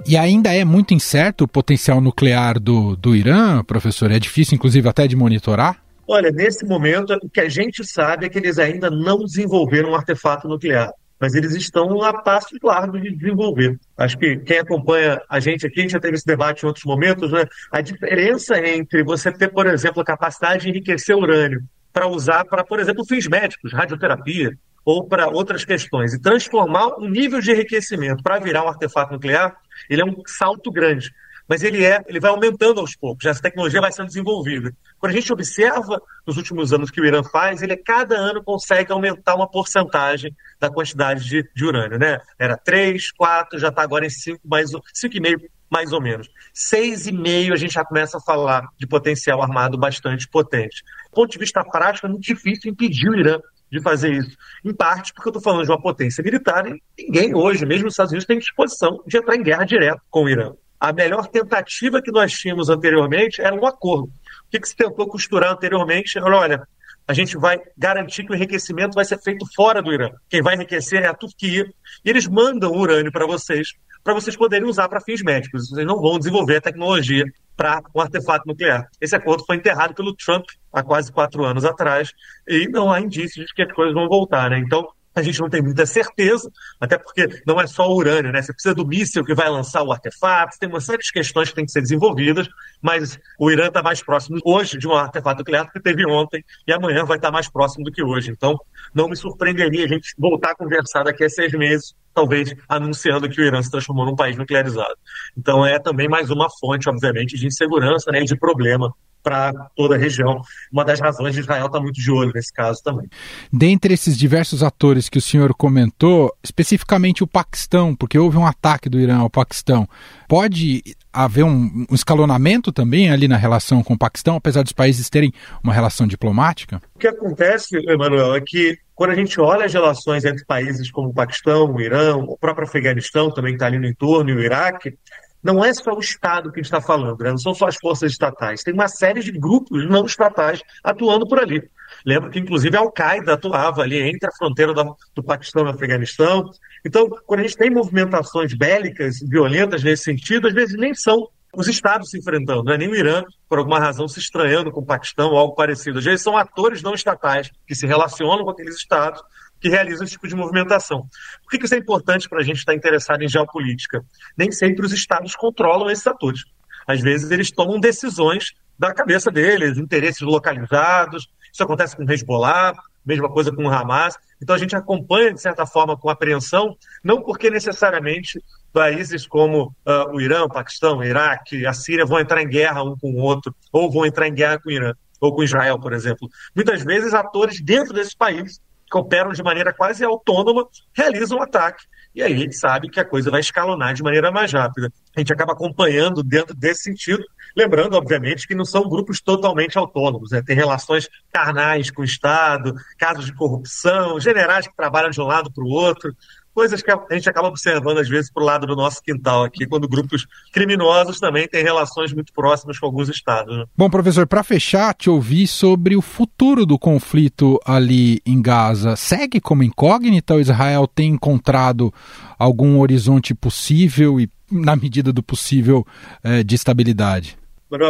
E 0.10 0.18
ainda 0.18 0.52
é 0.52 0.66
muito 0.66 0.92
incerto 0.92 1.44
o 1.44 1.48
potencial 1.48 2.02
nuclear 2.02 2.60
do, 2.60 2.96
do 2.96 3.16
Irã, 3.16 3.64
professor? 3.64 4.10
É 4.10 4.18
difícil, 4.18 4.56
inclusive, 4.56 4.90
até 4.90 5.06
de 5.06 5.16
monitorar? 5.16 5.84
Olha, 6.08 6.32
nesse 6.32 6.66
momento, 6.66 7.14
o 7.22 7.30
que 7.30 7.40
a 7.40 7.48
gente 7.48 7.86
sabe 7.86 8.26
é 8.26 8.30
que 8.30 8.40
eles 8.40 8.58
ainda 8.58 8.90
não 8.90 9.20
desenvolveram 9.20 9.92
um 9.92 9.96
artefato 9.96 10.48
nuclear 10.48 10.92
mas 11.22 11.36
eles 11.36 11.54
estão 11.54 12.02
a 12.02 12.14
passo 12.14 12.56
largo 12.64 12.98
de 12.98 13.14
desenvolver. 13.14 13.78
Acho 13.98 14.18
que 14.18 14.38
quem 14.38 14.60
acompanha 14.60 15.22
a 15.30 15.38
gente 15.42 15.68
aqui, 15.68 15.82
a 15.82 15.82
gente 15.82 15.92
já 15.92 16.00
teve 16.00 16.16
esse 16.16 16.26
debate 16.26 16.64
em 16.64 16.68
outros 16.68 16.86
momentos, 16.86 17.30
né? 17.30 17.44
A 17.70 17.82
diferença 17.82 18.58
entre 18.58 19.04
você 19.04 19.30
ter, 19.30 19.50
por 19.50 19.68
exemplo, 19.68 20.02
a 20.02 20.06
capacidade 20.06 20.64
de 20.64 20.70
enriquecer 20.70 21.18
urânio 21.18 21.62
para 21.92 22.08
usar 22.08 22.46
para, 22.46 22.64
por 22.64 22.80
exemplo, 22.80 23.06
fins 23.06 23.28
médicos, 23.28 23.74
radioterapia, 23.74 24.54
ou 24.86 25.06
para 25.06 25.28
outras 25.28 25.66
questões, 25.66 26.14
e 26.14 26.22
transformar 26.22 26.98
o 26.98 27.08
nível 27.08 27.40
de 27.40 27.52
enriquecimento 27.52 28.24
para 28.24 28.40
virar 28.40 28.64
um 28.64 28.70
artefato 28.70 29.14
nuclear, 29.14 29.56
ele 29.90 30.02
é 30.02 30.06
um 30.06 30.16
salto 30.26 30.72
grande. 30.72 31.14
Mas 31.48 31.64
ele 31.64 31.84
é, 31.84 32.00
ele 32.08 32.20
vai 32.20 32.30
aumentando 32.30 32.80
aos 32.80 32.96
poucos, 32.96 33.26
essa 33.26 33.42
tecnologia 33.42 33.82
vai 33.82 33.92
sendo 33.92 34.06
desenvolvida. 34.06 34.72
Quando 35.00 35.14
a 35.14 35.16
gente 35.16 35.34
observa 35.34 36.00
nos 36.26 36.38
últimos 36.38 36.72
anos 36.72 36.92
que 36.92 37.02
o 37.02 37.06
Irã 37.06 37.24
faz, 37.24 37.64
ele 37.64 37.74
a 37.74 37.84
cada 37.84 38.16
ano 38.16 38.44
consegue 38.44 38.92
aumentar 38.92 39.34
uma 39.34 39.50
porcentagem 39.50 40.32
da 40.60 40.70
quantidade 40.70 41.28
de, 41.28 41.50
de 41.56 41.66
urânio, 41.66 41.98
né? 41.98 42.20
Era 42.38 42.56
3, 42.56 43.12
4, 43.14 43.58
já 43.58 43.70
está 43.70 43.82
agora 43.82 44.06
em 44.06 44.12
5, 44.12 44.40
mais 44.46 44.70
5,5 44.72 45.50
mais 45.70 45.92
ou 45.94 46.02
menos. 46.02 46.28
6,5 46.54 47.54
a 47.54 47.56
gente 47.56 47.74
já 47.74 47.86
começa 47.86 48.18
a 48.18 48.22
falar 48.22 48.68
de 48.78 48.88
potencial 48.88 49.42
armado 49.42 49.78
bastante 49.78 50.28
potente. 50.28 50.84
Do 51.10 51.16
ponto 51.16 51.32
de 51.32 51.38
vista 51.38 51.64
prático, 51.64 52.08
é 52.08 52.10
muito 52.10 52.24
difícil 52.24 52.72
impedir 52.72 53.10
o 53.10 53.16
Irã 53.16 53.40
de 53.72 53.82
fazer 53.82 54.12
isso. 54.12 54.36
Em 54.64 54.74
parte 54.74 55.14
porque 55.14 55.30
eu 55.30 55.32
estou 55.32 55.42
falando 55.42 55.66
de 55.66 55.72
uma 55.72 55.82
potência 55.82 56.24
militar 56.24 56.66
e 56.68 56.82
ninguém 56.98 57.36
hoje, 57.36 57.66
mesmo 57.66 57.88
os 57.88 57.94
Estados 57.94 58.12
Unidos, 58.12 58.26
tem 58.26 58.40
disposição 58.40 59.04
de 59.06 59.18
entrar 59.18 59.36
em 59.36 59.44
guerra 59.44 59.66
direta 59.66 60.02
com 60.10 60.24
o 60.24 60.30
Irã. 60.30 60.54
A 60.80 60.94
melhor 60.94 61.28
tentativa 61.28 62.02
que 62.02 62.12
nós 62.12 62.32
tínhamos 62.32 62.70
anteriormente 62.70 63.42
era 63.42 63.54
um 63.54 63.66
acordo. 63.66 64.06
O 64.08 64.50
que, 64.50 64.60
que 64.60 64.68
se 64.68 64.76
tentou 64.76 65.08
costurar 65.08 65.52
anteriormente? 65.52 66.18
Olha, 66.20 66.66
a 67.06 67.14
gente 67.14 67.38
vai 67.38 67.60
garantir 67.78 68.24
que 68.24 68.32
o 68.32 68.36
enriquecimento 68.36 68.94
vai 68.94 69.04
ser 69.04 69.20
feito 69.20 69.46
fora 69.56 69.82
do 69.82 69.92
Irã. 69.92 70.10
Quem 70.30 70.42
vai 70.42 70.56
enriquecer 70.56 71.04
é 71.04 71.08
a 71.08 71.14
Turquia. 71.14 71.66
E 72.06 72.10
eles 72.10 72.28
mandam 72.28 72.72
o 72.72 72.78
urânio 72.78 73.12
para 73.12 73.26
vocês, 73.26 73.70
para 74.04 74.14
vocês 74.14 74.38
poderem 74.38 74.68
usar 74.68 74.88
para 74.88 75.02
fins 75.02 75.22
médicos. 75.22 75.70
Vocês 75.70 75.86
não 75.86 76.00
vão 76.00 76.18
desenvolver 76.18 76.58
a 76.58 76.62
tecnologia 76.62 77.26
para 77.60 77.84
um 77.94 78.00
artefato 78.00 78.48
nuclear. 78.48 78.88
Esse 79.02 79.14
acordo 79.18 79.44
foi 79.46 79.58
enterrado 79.58 79.94
pelo 79.94 80.16
Trump 80.16 80.46
há 80.72 80.82
quase 80.82 81.12
quatro 81.12 81.44
anos 81.44 81.66
atrás 81.66 82.14
e 82.48 82.70
não 82.70 82.90
há 82.90 83.02
indícios 83.02 83.48
de 83.48 83.54
que 83.54 83.64
as 83.64 83.74
coisas 83.74 83.94
vão 83.94 84.08
voltar. 84.08 84.50
Né? 84.50 84.60
Então, 84.60 84.88
a 85.14 85.22
gente 85.22 85.42
não 85.42 85.50
tem 85.50 85.62
muita 85.62 85.86
certeza, 85.86 86.50
até 86.80 86.98
porque 86.98 87.28
não 87.46 87.60
é 87.60 87.68
só 87.68 87.90
o 87.90 87.96
urânio, 87.98 88.32
né? 88.32 88.42
Você 88.42 88.54
precisa 88.54 88.74
do 88.74 88.88
míssil 88.88 89.26
que 89.26 89.34
vai 89.34 89.50
lançar 89.50 89.84
o 89.84 89.92
artefato, 89.92 90.58
tem 90.58 90.70
uma 90.70 90.80
série 90.80 91.00
de 91.00 91.12
questões 91.12 91.50
que 91.50 91.56
têm 91.56 91.66
que 91.66 91.72
ser 91.72 91.82
desenvolvidas, 91.82 92.48
mas 92.82 93.20
o 93.38 93.52
Irã 93.52 93.68
está 93.68 93.84
mais 93.84 94.02
próximo 94.02 94.38
hoje 94.46 94.78
de 94.78 94.88
um 94.88 94.94
artefato 94.94 95.40
nuclear 95.40 95.66
do 95.66 95.72
que 95.72 95.82
teve 95.82 96.06
ontem, 96.06 96.46
e 96.66 96.72
amanhã 96.72 97.04
vai 97.04 97.18
estar 97.18 97.32
mais 97.32 97.50
próximo 97.50 97.84
do 97.84 97.92
que 97.92 98.04
hoje. 98.04 98.32
Então, 98.32 98.58
não 98.94 99.10
me 99.10 99.16
surpreenderia 99.18 99.84
a 99.84 99.88
gente 99.88 100.14
voltar 100.18 100.52
a 100.52 100.56
conversar 100.56 101.04
daqui 101.04 101.26
a 101.26 101.30
seis 101.30 101.52
meses, 101.54 101.94
talvez 102.20 102.54
anunciando 102.68 103.30
que 103.30 103.40
o 103.40 103.46
Irã 103.46 103.62
se 103.62 103.72
transformou 103.72 104.06
num 104.06 104.16
país 104.16 104.36
nuclearizado. 104.36 104.96
Então, 105.38 105.66
é 105.66 105.80
também 105.80 106.10
mais 106.10 106.30
uma 106.30 106.50
fonte, 106.60 106.90
obviamente, 106.90 107.38
de 107.38 107.48
insegurança 107.48 108.12
né, 108.12 108.22
e 108.22 108.26
de 108.26 108.36
problema 108.36 108.94
para 109.24 109.52
toda 109.76 109.96
a 109.96 109.98
região. 109.98 110.42
Uma 110.72 110.86
das 110.86 111.00
razões 111.00 111.34
de 111.34 111.42
Israel 111.42 111.66
estar 111.66 111.78
tá 111.78 111.84
muito 111.84 112.00
de 112.00 112.12
olho 112.12 112.32
nesse 112.34 112.54
caso 112.54 112.82
também. 112.84 113.08
Dentre 113.52 113.94
esses 113.94 114.18
diversos 114.18 114.64
atores 114.64 115.10
que 115.10 115.18
o 115.18 115.22
senhor 115.22 115.54
comentou, 115.54 116.34
especificamente 116.44 117.24
o 117.24 117.28
Paquistão, 117.28 117.96
porque 117.96 118.18
houve 118.18 118.38
um 118.38 118.46
ataque 118.46 118.90
do 118.90 119.00
Irã 119.00 119.18
ao 119.18 119.30
Paquistão, 119.30 119.88
pode 120.28 120.84
haver 121.12 121.44
um, 121.44 121.86
um 121.90 121.96
escalonamento 121.96 122.72
também 122.72 123.10
ali 123.12 123.28
na 123.28 123.38
relação 123.38 123.84
com 123.84 123.94
o 123.94 123.98
Paquistão, 123.98 124.36
apesar 124.36 124.64
dos 124.64 124.74
países 124.74 125.10
terem 125.10 125.34
uma 125.64 125.74
relação 125.74 126.08
diplomática? 126.08 126.82
O 126.96 127.00
que 127.00 127.08
acontece, 127.08 127.78
Emanuel, 127.88 128.36
é 128.36 128.42
que 128.42 128.78
quando 128.94 129.12
a 129.12 129.16
gente 129.16 129.40
olha 129.40 129.66
as 129.66 129.74
relações 129.74 130.26
entre 130.26 130.46
países 130.46 130.92
como 130.92 131.10
o 131.10 131.14
Paquistão, 131.14 131.74
o 131.74 131.82
Irã, 131.82 132.16
o 132.18 132.38
próprio 132.38 132.68
Afeganistão 132.68 133.32
também 133.32 133.54
está 133.54 133.66
ali 133.66 133.80
no 133.80 133.88
entorno, 133.88 134.30
e 134.30 134.34
o 134.34 134.42
Iraque, 134.42 134.98
não 135.44 135.64
é 135.64 135.74
só 135.74 135.94
o 135.94 136.00
Estado 136.00 136.52
que 136.52 136.60
está 136.60 136.82
falando, 136.82 137.24
né? 137.24 137.32
não 137.32 137.38
são 137.38 137.54
só 137.54 137.68
as 137.68 137.78
forças 137.78 138.12
estatais, 138.12 138.64
tem 138.64 138.74
uma 138.74 138.88
série 138.88 139.22
de 139.22 139.32
grupos 139.32 139.88
não 139.90 140.06
estatais 140.06 140.62
atuando 140.84 141.28
por 141.28 141.40
ali. 141.40 141.62
Lembro 142.06 142.30
que, 142.30 142.40
inclusive, 142.40 142.76
a 142.78 142.82
Al-Qaeda 142.82 143.34
atuava 143.34 143.82
ali 143.82 144.00
entre 144.00 144.28
a 144.28 144.36
fronteira 144.38 144.74
do, 144.74 144.96
do 145.16 145.24
Paquistão 145.24 145.64
e 145.64 145.66
o 145.66 145.70
Afeganistão. 145.70 146.50
Então, 146.86 147.10
quando 147.26 147.40
a 147.42 147.44
gente 147.44 147.58
tem 147.58 147.70
movimentações 147.70 148.54
bélicas, 148.54 149.18
violentas 149.28 149.84
nesse 149.84 150.04
sentido, 150.04 150.48
às 150.48 150.54
vezes 150.54 150.78
nem 150.78 150.94
são 150.94 151.28
os 151.54 151.68
estados 151.68 152.12
se 152.12 152.20
enfrentando, 152.20 152.64
não 152.64 152.74
é 152.74 152.78
nem 152.78 152.88
o 152.88 152.96
Irã, 152.96 153.24
por 153.48 153.58
alguma 153.58 153.80
razão, 153.80 154.08
se 154.08 154.20
estranhando 154.20 154.72
com 154.72 154.82
o 154.82 154.86
Paquistão 154.86 155.32
ou 155.32 155.38
algo 155.38 155.56
parecido. 155.56 155.98
Às 155.98 156.06
vezes 156.06 156.22
são 156.22 156.38
atores 156.38 156.84
não 156.84 156.94
estatais 156.94 157.50
que 157.68 157.74
se 157.74 157.88
relacionam 157.88 158.44
com 158.44 158.52
aqueles 158.52 158.76
estados 158.76 159.22
que 159.60 159.70
realizam 159.70 160.04
esse 160.04 160.14
tipo 160.14 160.28
de 160.28 160.36
movimentação. 160.36 161.08
Por 161.44 161.50
que 161.50 161.66
isso 161.66 161.76
é 161.76 161.78
importante 161.78 162.30
para 162.30 162.40
a 162.40 162.44
gente 162.44 162.58
estar 162.58 162.74
interessado 162.74 163.22
em 163.22 163.28
geopolítica? 163.28 164.04
Nem 164.38 164.52
sempre 164.52 164.86
os 164.86 164.94
estados 164.94 165.36
controlam 165.36 165.90
esses 165.90 166.06
atores. 166.08 166.44
Às 166.88 167.02
vezes 167.02 167.30
eles 167.30 167.52
tomam 167.52 167.80
decisões 167.80 168.54
da 168.78 168.94
cabeça 168.94 169.30
deles, 169.30 169.78
interesses 169.78 170.22
localizados. 170.22 171.30
Isso 171.52 171.64
acontece 171.64 171.96
com 171.96 172.04
o 172.04 172.12
Hezbollah, 172.12 172.74
mesma 173.06 173.30
coisa 173.30 173.52
com 173.52 173.66
o 173.66 173.70
Hamas. 173.70 174.18
Então 174.42 174.56
a 174.56 174.60
gente 174.60 174.76
acompanha, 174.76 175.34
de 175.34 175.42
certa 175.42 175.66
forma, 175.66 175.98
com 175.98 176.10
apreensão, 176.10 176.78
não 177.04 177.22
porque 177.22 177.50
necessariamente 177.50 178.42
países 178.72 179.28
como 179.28 179.76
uh, 179.86 180.14
o 180.14 180.22
Irã, 180.22 180.44
o 180.44 180.50
Paquistão, 180.50 181.00
o 181.00 181.04
Iraque, 181.04 181.66
a 181.66 181.74
Síria 181.74 182.06
vão 182.06 182.20
entrar 182.20 182.42
em 182.42 182.48
guerra 182.48 182.84
um 182.84 182.96
com 182.98 183.12
o 183.12 183.18
outro, 183.18 183.54
ou 183.72 183.92
vão 183.92 184.06
entrar 184.06 184.28
em 184.28 184.34
guerra 184.34 184.60
com 184.60 184.70
o 184.70 184.72
Irã, 184.72 184.94
ou 185.20 185.36
com 185.36 185.44
Israel, 185.44 185.80
por 185.80 185.92
exemplo. 185.92 186.30
Muitas 186.56 186.84
vezes 186.84 187.14
atores 187.14 187.60
dentro 187.62 187.94
desses 187.94 188.14
países 188.14 188.62
que 188.90 188.98
operam 188.98 189.32
de 189.32 189.44
maneira 189.44 189.74
quase 189.74 190.04
autônoma, 190.04 190.68
realizam 190.94 191.38
o 191.38 191.42
um 191.42 191.44
ataque. 191.44 191.86
E 192.14 192.24
aí 192.24 192.34
a 192.34 192.38
gente 192.38 192.56
sabe 192.56 192.90
que 192.90 193.00
a 193.00 193.06
coisa 193.06 193.30
vai 193.30 193.40
escalonar 193.40 193.94
de 193.94 194.02
maneira 194.02 194.32
mais 194.32 194.52
rápida. 194.52 194.92
A 195.16 195.20
gente 195.20 195.32
acaba 195.32 195.54
acompanhando 195.54 196.24
dentro 196.24 196.56
desse 196.56 196.84
sentido, 196.84 197.24
lembrando, 197.56 197.96
obviamente, 197.96 198.48
que 198.48 198.56
não 198.56 198.66
são 198.66 198.90
grupos 198.90 199.22
totalmente 199.22 199.78
autônomos, 199.78 200.32
né? 200.32 200.42
tem 200.42 200.56
relações 200.56 201.08
carnais 201.32 201.92
com 201.92 202.02
o 202.02 202.06
Estado, 202.06 202.74
casos 202.98 203.26
de 203.26 203.34
corrupção, 203.34 204.20
generais 204.20 204.68
que 204.68 204.76
trabalham 204.76 205.12
de 205.12 205.22
um 205.22 205.26
lado 205.26 205.52
para 205.52 205.64
o 205.64 205.70
outro 205.70 206.16
coisas 206.60 206.82
que 206.82 206.92
a 206.92 207.00
gente 207.12 207.30
acaba 207.30 207.48
observando 207.48 208.00
às 208.00 208.10
vezes 208.10 208.30
para 208.30 208.44
o 208.44 208.46
lado 208.46 208.68
do 208.68 208.76
nosso 208.76 209.02
quintal 209.02 209.46
aqui, 209.46 209.66
quando 209.66 209.88
grupos 209.88 210.28
criminosos 210.52 211.18
também 211.18 211.48
têm 211.48 211.64
relações 211.64 212.12
muito 212.12 212.34
próximas 212.34 212.78
com 212.78 212.86
alguns 212.86 213.08
estados. 213.08 213.58
Né? 213.58 213.64
Bom, 213.78 213.90
professor, 213.90 214.28
para 214.28 214.44
fechar, 214.44 214.94
te 214.94 215.10
ouvi 215.10 215.48
sobre 215.48 215.96
o 215.96 216.02
futuro 216.02 216.66
do 216.66 216.78
conflito 216.78 217.58
ali 217.66 218.20
em 218.26 218.42
Gaza. 218.42 218.98
Segue 218.98 219.40
como 219.40 219.64
incógnita 219.64 220.34
ou 220.34 220.42
Israel 220.42 220.86
tem 220.86 221.12
encontrado 221.12 221.94
algum 222.38 222.80
horizonte 222.80 223.34
possível 223.34 224.20
e, 224.20 224.30
na 224.52 224.76
medida 224.76 225.14
do 225.14 225.24
possível, 225.24 225.88
é, 226.22 226.44
de 226.44 226.56
estabilidade? 226.56 227.38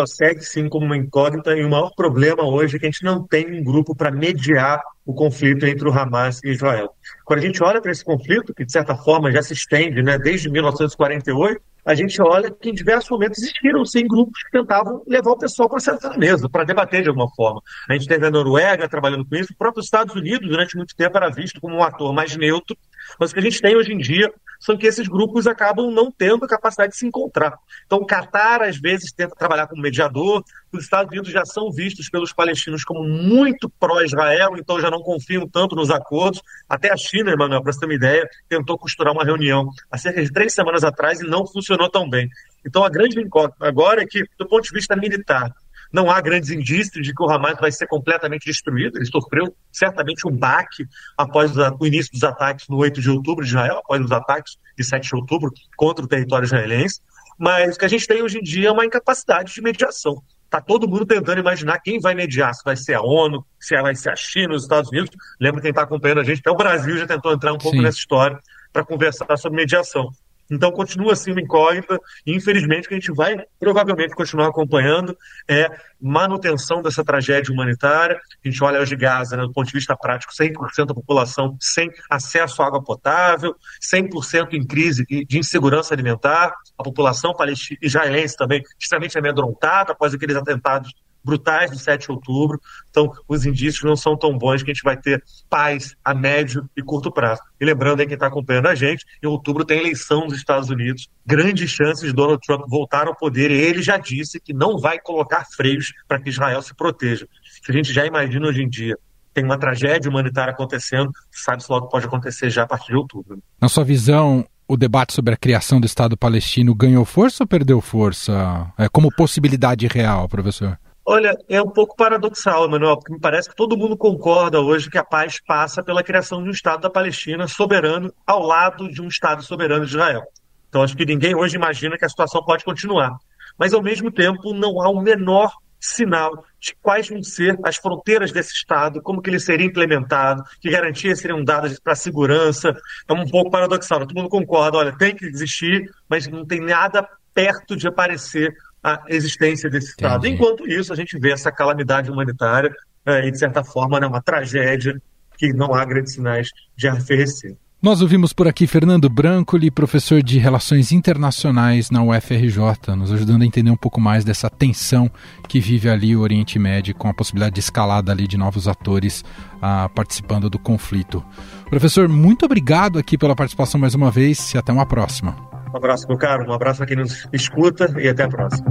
Segue 0.07 0.41
sim 0.43 0.67
como 0.67 0.85
uma 0.85 0.97
incógnita 0.97 1.55
e 1.55 1.63
o 1.63 1.69
maior 1.69 1.91
problema 1.95 2.43
hoje 2.43 2.75
é 2.75 2.79
que 2.79 2.85
a 2.85 2.91
gente 2.91 3.03
não 3.03 3.25
tem 3.25 3.59
um 3.59 3.63
grupo 3.63 3.95
para 3.95 4.11
mediar 4.11 4.81
o 5.05 5.13
conflito 5.13 5.65
entre 5.65 5.87
o 5.87 5.91
Hamas 5.91 6.43
e 6.43 6.49
Israel. 6.49 6.93
Quando 7.23 7.39
a 7.39 7.41
gente 7.43 7.63
olha 7.63 7.81
para 7.81 7.91
esse 7.91 8.03
conflito, 8.03 8.53
que 8.53 8.65
de 8.65 8.71
certa 8.71 8.95
forma 8.95 9.31
já 9.31 9.41
se 9.41 9.53
estende 9.53 10.03
né, 10.03 10.17
desde 10.17 10.49
1948, 10.49 11.61
a 11.85 11.95
gente 11.95 12.21
olha 12.21 12.51
que 12.51 12.69
em 12.69 12.73
diversos 12.73 13.09
momentos 13.09 13.41
existiram 13.41 13.85
sim 13.85 14.05
grupos 14.05 14.43
que 14.43 14.51
tentavam 14.51 15.01
levar 15.07 15.31
o 15.31 15.37
pessoal 15.37 15.69
para 15.69 15.79
sentar 15.79 16.11
na 16.11 16.17
mesa, 16.17 16.49
para 16.49 16.65
debater 16.65 17.01
de 17.01 17.09
alguma 17.09 17.29
forma. 17.33 17.61
A 17.89 17.93
gente 17.93 18.05
teve 18.05 18.25
a 18.25 18.29
Noruega 18.29 18.87
trabalhando 18.87 19.25
com 19.25 19.35
isso, 19.35 19.53
o 19.53 19.57
próprio 19.57 19.81
Estados 19.81 20.13
Unidos, 20.13 20.47
durante 20.47 20.75
muito 20.75 20.95
tempo, 20.95 21.17
era 21.17 21.29
visto 21.29 21.61
como 21.61 21.75
um 21.75 21.83
ator 21.83 22.13
mais 22.13 22.35
neutro, 22.35 22.77
mas 23.19 23.31
o 23.31 23.33
que 23.33 23.39
a 23.39 23.43
gente 23.43 23.61
tem 23.61 23.75
hoje 23.75 23.93
em 23.93 23.97
dia 23.97 24.31
são 24.59 24.77
que 24.77 24.85
esses 24.85 25.07
grupos 25.07 25.47
acabam 25.47 25.89
não 25.89 26.11
tendo 26.11 26.43
a 26.43 26.47
capacidade 26.47 26.91
de 26.91 26.97
se 26.97 27.07
encontrar. 27.07 27.57
Então, 27.85 27.99
o 27.99 28.05
Qatar, 28.05 28.61
às 28.61 28.77
vezes, 28.77 29.11
tenta 29.11 29.35
trabalhar 29.35 29.67
como 29.67 29.81
mediador, 29.81 30.43
os 30.71 30.83
Estados 30.83 31.11
Unidos 31.11 31.31
já 31.31 31.45
são 31.45 31.71
vistos 31.71 32.09
pelos 32.09 32.33
palestinos 32.33 32.83
como 32.83 33.03
muito 33.03 33.69
pró-Israel, 33.79 34.55
então 34.57 34.79
já 34.79 34.91
não 34.91 35.01
confiam 35.01 35.47
tanto 35.47 35.75
nos 35.75 35.89
acordos. 35.89 36.41
Até 36.67 36.91
a 36.91 36.97
China, 36.97 37.31
Emanuel, 37.31 37.63
para 37.63 37.71
você 37.71 37.79
ter 37.79 37.85
uma 37.85 37.95
ideia, 37.95 38.29
tentou 38.47 38.77
costurar 38.77 39.13
uma 39.13 39.23
reunião 39.23 39.69
há 39.89 39.97
cerca 39.97 40.21
de 40.21 40.31
três 40.31 40.53
semanas 40.53 40.83
atrás 40.83 41.21
e 41.21 41.27
não 41.27 41.47
funcionou 41.47 41.89
tão 41.89 42.09
bem. 42.09 42.29
Então, 42.65 42.83
a 42.83 42.89
grande 42.89 43.19
incógnita 43.19 43.65
agora 43.65 44.03
é 44.03 44.05
que, 44.05 44.23
do 44.37 44.45
ponto 44.45 44.63
de 44.63 44.73
vista 44.73 44.95
militar, 44.95 45.53
não 45.91 46.09
há 46.09 46.21
grandes 46.21 46.49
indícios 46.49 47.05
de 47.05 47.13
que 47.13 47.23
o 47.23 47.29
Hamas 47.29 47.59
vai 47.59 47.71
ser 47.71 47.87
completamente 47.87 48.45
destruído. 48.45 48.97
Ele 48.97 49.05
sofreu 49.05 49.55
certamente 49.71 50.27
um 50.27 50.31
baque 50.31 50.85
após 51.17 51.51
o 51.57 51.85
início 51.85 52.11
dos 52.11 52.23
ataques 52.23 52.67
no 52.67 52.77
8 52.77 53.01
de 53.01 53.09
outubro 53.09 53.43
de 53.43 53.49
Israel, 53.49 53.77
após 53.77 54.03
os 54.03 54.11
ataques 54.11 54.57
de 54.77 54.83
7 54.83 55.07
de 55.07 55.15
outubro 55.15 55.51
contra 55.75 56.05
o 56.05 56.07
território 56.07 56.45
israelense. 56.45 57.01
Mas 57.37 57.75
o 57.75 57.79
que 57.79 57.85
a 57.85 57.89
gente 57.89 58.05
tem 58.05 58.21
hoje 58.21 58.37
em 58.37 58.41
dia 58.41 58.69
é 58.69 58.71
uma 58.71 58.85
incapacidade 58.85 59.53
de 59.53 59.61
mediação. 59.61 60.21
Está 60.45 60.59
todo 60.59 60.87
mundo 60.87 61.05
tentando 61.05 61.39
imaginar 61.39 61.79
quem 61.79 61.99
vai 61.99 62.15
mediar, 62.15 62.53
se 62.53 62.63
vai 62.63 62.75
ser 62.75 62.95
a 62.95 63.01
ONU, 63.01 63.45
se 63.59 63.79
vai 63.79 63.93
ser 63.95 64.09
a 64.09 64.15
China, 64.15 64.55
os 64.55 64.63
Estados 64.63 64.89
Unidos. 64.89 65.11
Lembra 65.39 65.61
quem 65.61 65.69
está 65.69 65.83
acompanhando 65.83 66.21
a 66.21 66.23
gente, 66.23 66.39
até 66.39 66.49
o 66.49 66.55
Brasil 66.55 66.97
já 66.97 67.05
tentou 67.05 67.31
entrar 67.31 67.53
um 67.53 67.57
pouco 67.57 67.77
Sim. 67.77 67.83
nessa 67.83 67.99
história 67.99 68.39
para 68.73 68.83
conversar 68.83 69.37
sobre 69.37 69.57
mediação. 69.57 70.09
Então 70.49 70.71
continua 70.71 71.13
assim 71.13 71.31
uma 71.31 71.41
incógnita 71.41 71.99
e 72.25 72.35
infelizmente 72.35 72.85
o 72.85 72.89
que 72.89 72.95
a 72.95 72.99
gente 72.99 73.13
vai 73.13 73.37
provavelmente 73.59 74.15
continuar 74.15 74.47
acompanhando 74.47 75.15
é 75.47 75.69
manutenção 76.01 76.81
dessa 76.81 77.03
tragédia 77.03 77.53
humanitária. 77.53 78.19
A 78.43 78.47
gente 78.47 78.63
olha 78.63 78.79
hoje 78.79 78.95
Gaza, 78.95 79.37
né, 79.37 79.43
do 79.43 79.53
ponto 79.53 79.67
de 79.67 79.73
vista 79.73 79.95
prático, 79.95 80.33
100% 80.33 80.87
da 80.87 80.93
população 80.93 81.57
sem 81.59 81.89
acesso 82.09 82.61
à 82.61 82.67
água 82.67 82.83
potável, 82.83 83.55
100% 83.81 84.53
em 84.53 84.65
crise 84.65 85.05
de 85.05 85.37
insegurança 85.37 85.93
alimentar, 85.93 86.53
a 86.77 86.83
população 86.83 87.33
palestina 87.33 87.79
israelense 87.81 88.35
também 88.35 88.63
extremamente 88.79 89.17
amedrontada 89.17 89.91
após 89.91 90.13
aqueles 90.13 90.35
atentados 90.35 90.93
brutais 91.23 91.71
do 91.71 91.77
7 91.77 92.05
de 92.05 92.11
outubro. 92.11 92.59
Então, 92.89 93.11
os 93.27 93.45
indícios 93.45 93.83
não 93.83 93.95
são 93.95 94.17
tão 94.17 94.37
bons 94.37 94.63
que 94.63 94.71
a 94.71 94.73
gente 94.73 94.83
vai 94.83 94.97
ter 94.97 95.23
paz 95.49 95.95
a 96.03 96.13
médio 96.13 96.69
e 96.75 96.81
curto 96.81 97.11
prazo. 97.11 97.41
E 97.59 97.65
lembrando 97.65 97.99
aí 97.99 98.05
quem 98.05 98.15
está 98.15 98.27
acompanhando 98.27 98.67
a 98.67 98.75
gente, 98.75 99.05
em 99.23 99.27
outubro 99.27 99.65
tem 99.65 99.79
eleição 99.79 100.25
nos 100.25 100.35
Estados 100.35 100.69
Unidos, 100.69 101.09
grandes 101.25 101.69
chances 101.69 102.05
de 102.05 102.13
Donald 102.13 102.39
Trump 102.45 102.63
voltar 102.67 103.07
ao 103.07 103.15
poder, 103.15 103.51
e 103.51 103.55
ele 103.55 103.81
já 103.81 103.97
disse 103.97 104.39
que 104.39 104.53
não 104.53 104.77
vai 104.77 104.99
colocar 104.99 105.45
freios 105.55 105.93
para 106.07 106.19
que 106.19 106.29
Israel 106.29 106.61
se 106.61 106.73
proteja. 106.73 107.27
Se 107.63 107.71
a 107.71 107.73
gente 107.73 107.93
já 107.93 108.05
imagina 108.05 108.47
hoje 108.47 108.63
em 108.63 108.69
dia 108.69 108.97
tem 109.31 109.45
uma 109.45 109.59
tragédia 109.59 110.09
humanitária 110.09 110.51
acontecendo, 110.51 111.11
sabe-se 111.31 111.71
logo 111.71 111.85
que 111.85 111.91
pode 111.91 112.05
acontecer 112.05 112.49
já 112.49 112.63
a 112.63 112.67
partir 112.67 112.87
de 112.87 112.95
outubro. 112.95 113.41
Na 113.61 113.69
sua 113.69 113.83
visão, 113.83 114.45
o 114.67 114.77
debate 114.77 115.13
sobre 115.13 115.33
a 115.33 115.37
criação 115.37 115.79
do 115.79 115.85
Estado 115.85 116.15
palestino 116.15 116.75
ganhou 116.75 117.03
força 117.05 117.43
ou 117.43 117.47
perdeu 117.47 117.81
força? 117.81 118.71
É, 118.77 118.87
como 118.87 119.09
possibilidade 119.15 119.87
real, 119.87 120.27
professor? 120.29 120.79
Olha, 121.11 121.35
é 121.49 121.59
um 121.59 121.71
pouco 121.71 121.95
paradoxal, 121.95 122.65
Emanuel, 122.65 122.95
porque 122.95 123.11
me 123.11 123.19
parece 123.19 123.49
que 123.49 123.55
todo 123.55 123.75
mundo 123.75 123.97
concorda 123.97 124.61
hoje 124.61 124.91
que 124.91 124.97
a 124.99 125.03
paz 125.03 125.39
passa 125.43 125.81
pela 125.81 126.03
criação 126.03 126.43
de 126.43 126.49
um 126.49 126.51
Estado 126.51 126.81
da 126.81 126.89
Palestina 126.91 127.47
soberano 127.47 128.13
ao 128.27 128.43
lado 128.43 128.87
de 128.87 129.01
um 129.01 129.07
Estado 129.07 129.41
soberano 129.41 129.87
de 129.87 129.89
Israel. 129.89 130.21
Então 130.67 130.83
acho 130.83 130.95
que 130.95 131.03
ninguém 131.03 131.33
hoje 131.33 131.55
imagina 131.55 131.97
que 131.97 132.05
a 132.05 132.09
situação 132.09 132.43
pode 132.45 132.63
continuar. 132.63 133.17
Mas 133.57 133.73
ao 133.73 133.81
mesmo 133.81 134.11
tempo 134.11 134.53
não 134.53 134.79
há 134.83 134.89
o 134.91 135.01
menor 135.01 135.51
sinal 135.79 136.45
de 136.59 136.75
quais 136.79 137.09
vão 137.09 137.23
ser 137.23 137.57
as 137.63 137.77
fronteiras 137.77 138.31
desse 138.31 138.53
Estado, 138.53 139.01
como 139.01 139.19
que 139.19 139.31
ele 139.31 139.39
seria 139.39 139.65
implementado, 139.65 140.43
que 140.61 140.69
garantias 140.69 141.21
seriam 141.21 141.43
dadas 141.43 141.79
para 141.79 141.93
a 141.93 141.95
segurança. 141.95 142.71
É 143.07 143.13
um 143.13 143.25
pouco 143.25 143.49
paradoxal, 143.49 144.01
todo 144.01 144.13
mundo 144.13 144.29
concorda, 144.29 144.77
olha, 144.77 144.95
tem 144.95 145.15
que 145.15 145.25
existir, 145.25 145.89
mas 146.07 146.27
não 146.27 146.45
tem 146.45 146.59
nada 146.61 147.09
perto 147.33 147.75
de 147.75 147.87
aparecer 147.87 148.53
a 148.83 149.03
existência 149.09 149.69
desse 149.69 149.89
Estado. 149.89 150.25
Entendi. 150.25 150.35
Enquanto 150.35 150.67
isso, 150.67 150.93
a 150.93 150.95
gente 150.95 151.17
vê 151.19 151.31
essa 151.31 151.51
calamidade 151.51 152.09
humanitária 152.09 152.73
é, 153.05 153.27
e, 153.27 153.31
de 153.31 153.37
certa 153.37 153.63
forma, 153.63 153.99
né, 153.99 154.07
uma 154.07 154.21
tragédia 154.21 155.01
que 155.37 155.53
não 155.53 155.73
há 155.73 155.85
grandes 155.85 156.13
sinais 156.13 156.49
de 156.75 156.87
arrefecer. 156.87 157.55
Nós 157.81 158.01
ouvimos 158.01 158.33
por 158.33 158.45
aqui 158.45 158.67
Fernando 158.67 159.07
Brancoli, 159.07 159.71
professor 159.71 160.21
de 160.21 160.37
Relações 160.37 160.91
Internacionais 160.91 161.89
na 161.89 162.03
UFRJ, 162.03 162.93
nos 162.97 163.09
ajudando 163.09 163.43
a 163.43 163.45
entender 163.45 163.71
um 163.71 163.77
pouco 163.77 164.01
mais 164.01 164.25
dessa 164.25 164.49
tensão 164.49 165.09
que 165.47 165.61
vive 165.61 165.87
ali 165.87 166.13
o 166.13 166.19
Oriente 166.19 166.59
Médio, 166.59 166.93
com 166.93 167.07
a 167.07 167.13
possibilidade 167.13 167.55
de 167.55 167.61
escalada 167.61 168.11
ali 168.11 168.27
de 168.27 168.37
novos 168.37 168.67
atores 168.67 169.23
ah, 169.61 169.89
participando 169.95 170.49
do 170.49 170.59
conflito. 170.59 171.23
Professor, 171.69 172.09
muito 172.09 172.43
obrigado 172.43 172.99
aqui 172.99 173.17
pela 173.17 173.33
participação 173.33 173.79
mais 173.79 173.95
uma 173.95 174.11
vez 174.11 174.53
e 174.53 174.57
até 174.57 174.73
uma 174.73 174.85
próxima. 174.85 175.48
Um 175.73 175.77
abraço, 175.77 176.07
meu 176.07 176.17
caro, 176.17 176.49
um 176.49 176.53
abraço 176.53 176.81
a 176.81 176.85
quem 176.85 176.97
nos 176.97 177.27
escuta 177.31 177.93
e 177.99 178.07
até 178.07 178.23
a 178.23 178.27
próxima. 178.27 178.65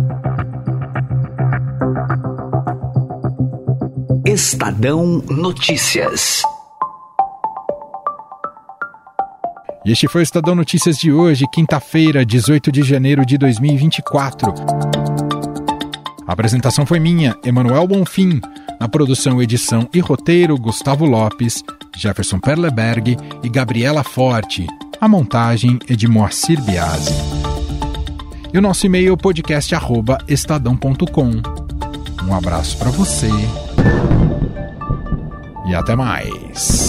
Estadão 4.26 5.22
Notícias. 5.30 6.42
E 9.84 9.92
este 9.92 10.08
foi 10.08 10.20
o 10.20 10.22
Estadão 10.22 10.54
Notícias 10.54 10.98
de 10.98 11.12
hoje, 11.12 11.46
quinta-feira, 11.52 12.26
18 12.26 12.70
de 12.70 12.82
janeiro 12.82 13.24
de 13.24 13.38
2024. 13.38 14.52
A 16.26 16.32
apresentação 16.32 16.84
foi 16.84 16.98
minha, 16.98 17.34
Emanuel 17.44 17.86
Bonfim. 17.86 18.40
Na 18.78 18.88
produção, 18.88 19.40
edição 19.40 19.88
e 19.94 20.00
roteiro, 20.00 20.58
Gustavo 20.58 21.06
Lopes, 21.06 21.62
Jefferson 21.96 22.38
Perleberg 22.38 23.16
e 23.42 23.48
Gabriela 23.48 24.04
Forte. 24.04 24.66
A 25.00 25.06
montagem 25.06 25.78
é 25.88 25.94
de 25.94 26.08
Moacir 26.08 26.60
Biasi. 26.60 27.14
E 28.52 28.58
o 28.58 28.60
nosso 28.60 28.84
e-mail 28.84 29.16
podcast@estadão.com. 29.16 31.30
Um 32.26 32.34
abraço 32.34 32.76
para 32.76 32.90
você 32.90 33.30
e 35.68 35.74
até 35.74 35.94
mais. 35.94 36.87